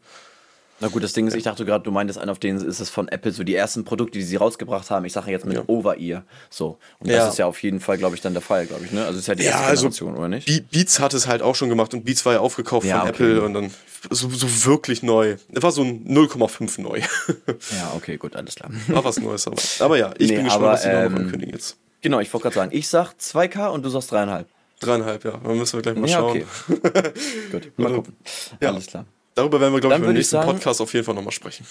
[0.81, 2.89] Na gut, das Ding ist, ich dachte gerade, du meintest einen, auf denen ist es
[2.89, 5.05] von Apple, so die ersten Produkte, die sie rausgebracht haben.
[5.05, 5.63] Ich sage jetzt mit ja.
[5.67, 6.23] Over-Ear.
[6.49, 6.77] So.
[6.99, 7.17] Und ja.
[7.17, 9.01] das ist ja auf jeden Fall, glaube ich, dann der Fall, glaube ich, ne?
[9.01, 10.71] Also es ist ja die erste ja, also Generation, oder nicht?
[10.71, 13.23] Beats hat es halt auch schon gemacht und Beats war ja aufgekauft ja, von okay.
[13.23, 13.71] Apple und dann
[14.09, 15.35] so, so wirklich neu.
[15.49, 16.99] Das war so ein 0,5 neu.
[17.77, 18.71] ja, okay, gut, alles klar.
[18.87, 19.57] War was Neues, aber.
[19.79, 21.77] Aber ja, ich nee, bin gespannt, aber, was sie ähm, noch ankündigen jetzt.
[22.01, 24.45] Genau, ich wollte gerade sagen, ich sag 2K und du sagst 3,5.
[24.79, 25.31] Dreieinhalb, ja.
[25.43, 26.43] Dann müssen wir gleich mal ja, schauen.
[26.69, 27.11] Okay.
[27.51, 28.15] Gut, mal gucken.
[28.61, 28.69] Ja.
[28.69, 29.05] Alles klar.
[29.39, 31.65] Darüber werden wir, glaube ich, im nächsten sagen, Podcast auf jeden Fall nochmal sprechen.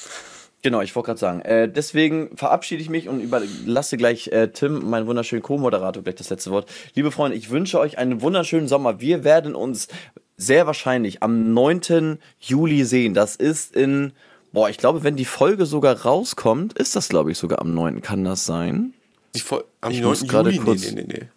[0.63, 1.41] Genau, ich wollte gerade sagen.
[1.43, 6.31] Äh, deswegen verabschiede ich mich und überlasse gleich äh, Tim, meinen wunderschönen Co-Moderator, gleich das
[6.31, 6.69] letzte Wort.
[6.95, 9.01] Liebe Freunde, ich wünsche euch einen wunderschönen Sommer.
[9.01, 9.89] Wir werden uns
[10.39, 12.19] sehr wahrscheinlich am 9.
[12.41, 13.13] Juli sehen.
[13.13, 14.13] Das ist in,
[14.53, 18.01] boah, ich glaube, wenn die Folge sogar rauskommt, ist das, glaube ich, sogar am 9.
[18.01, 18.95] Kann das sein?
[19.37, 19.43] Die
[19.83, 20.15] am ich 9.
[20.25, 20.59] Juli?
[20.59, 21.29] Kurz, nee, nee, nee, nee.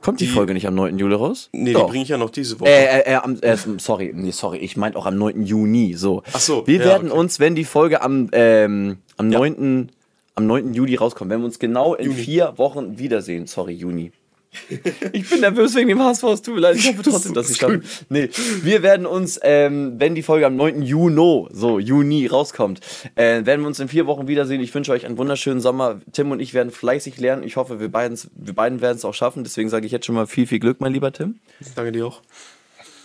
[0.00, 0.96] Kommt die, die, Folge nicht am 9.
[0.98, 1.48] Juli raus?
[1.52, 1.86] Nee, Doch.
[1.86, 2.70] die bringe ich ja noch diese Woche.
[2.70, 5.42] Äh, äh, äh, äh, sorry, nee, sorry, ich meinte auch am 9.
[5.42, 5.94] Juni.
[5.94, 6.22] So.
[6.32, 6.66] Ach so.
[6.66, 7.18] Wir ja, werden okay.
[7.18, 9.38] uns, wenn die Folge am, ähm, am, ja.
[9.38, 9.90] 9.,
[10.36, 10.72] am 9.
[10.72, 12.22] Juli rauskommt, wenn wir uns genau in Juni.
[12.22, 13.48] vier Wochen wiedersehen.
[13.48, 14.12] Sorry, Juni.
[15.12, 16.76] ich bin nervös wegen dem HSV, es tut mir leid.
[16.76, 17.80] Ich hoffe trotzdem, dass ich schaffe.
[18.08, 18.30] Nee,
[18.62, 20.82] wir werden uns, ähm, wenn die Folge am 9.
[20.82, 22.80] Juni, so Juni rauskommt,
[23.14, 24.60] äh, werden wir uns in vier Wochen wiedersehen.
[24.60, 26.00] Ich wünsche euch einen wunderschönen Sommer.
[26.12, 27.42] Tim und ich werden fleißig lernen.
[27.42, 29.44] Ich hoffe, wir wir beiden werden es auch schaffen.
[29.44, 31.40] Deswegen sage ich jetzt schon mal viel, viel Glück, mein lieber Tim.
[31.74, 32.22] Danke dir auch.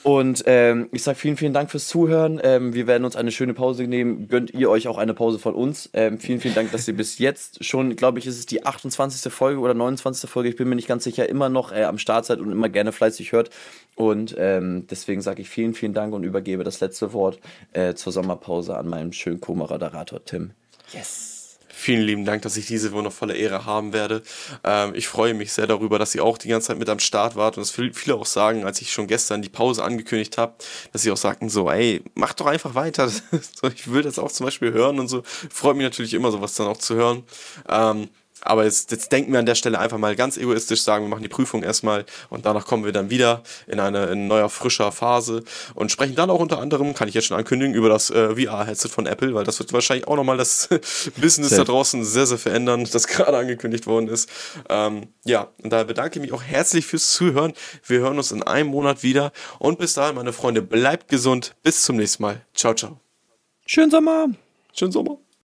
[0.04, 2.40] Und ähm, ich sage vielen, vielen Dank fürs Zuhören.
[2.44, 4.28] Ähm, wir werden uns eine schöne Pause nehmen.
[4.28, 5.90] Gönnt ihr euch auch eine Pause von uns.
[5.94, 9.32] Ähm, vielen, vielen Dank, dass ihr bis jetzt schon, glaube ich, ist es die 28.
[9.32, 10.30] Folge oder 29.
[10.30, 12.68] Folge, ich bin mir nicht ganz sicher, immer noch äh, am Start seid und immer
[12.68, 13.50] gerne fleißig hört.
[13.96, 17.40] Und ähm, deswegen sage ich vielen, vielen Dank und übergebe das letzte Wort
[17.72, 20.52] äh, zur Sommerpause an meinen schönen Co-Moderator Tim.
[20.92, 21.33] Yes.
[21.84, 24.24] Vielen lieben Dank, dass ich diese wundervolle Ehre haben werde.
[24.64, 27.36] Ähm, ich freue mich sehr darüber, dass ihr auch die ganze Zeit mit am Start
[27.36, 30.54] wart und dass viele auch sagen, als ich schon gestern die Pause angekündigt habe,
[30.94, 33.12] dass sie auch sagten so, ey, mach doch einfach weiter.
[33.76, 35.24] ich will das auch zum Beispiel hören und so.
[35.26, 37.24] Freut mich natürlich immer, sowas dann auch zu hören.
[37.68, 38.08] Ähm,
[38.46, 41.24] aber jetzt, jetzt denken wir an der Stelle einfach mal ganz egoistisch, sagen, wir machen
[41.24, 45.44] die Prüfung erstmal und danach kommen wir dann wieder in eine in neuer, frischer Phase
[45.76, 48.90] und sprechen dann auch unter anderem, kann ich jetzt schon ankündigen, über das äh, VR-Headset
[48.90, 50.68] von Apple, weil das wird wahrscheinlich auch nochmal das
[51.18, 51.64] Business Safe.
[51.64, 54.30] da draußen sehr, sehr verändern, das gerade angekündigt worden ist.
[54.70, 57.54] Ähm, ja, und da bedanke ich mich auch herzlich fürs Zuhören.
[57.86, 61.56] Wir hören uns in einem Monat wieder und bis dahin, meine Freunde, bleibt gesund.
[61.64, 62.42] Bis zum nächsten Mal.
[62.54, 63.00] Ciao, ciao.
[63.66, 64.28] Schönen Sommer.
[64.74, 65.23] Schönen Sommer.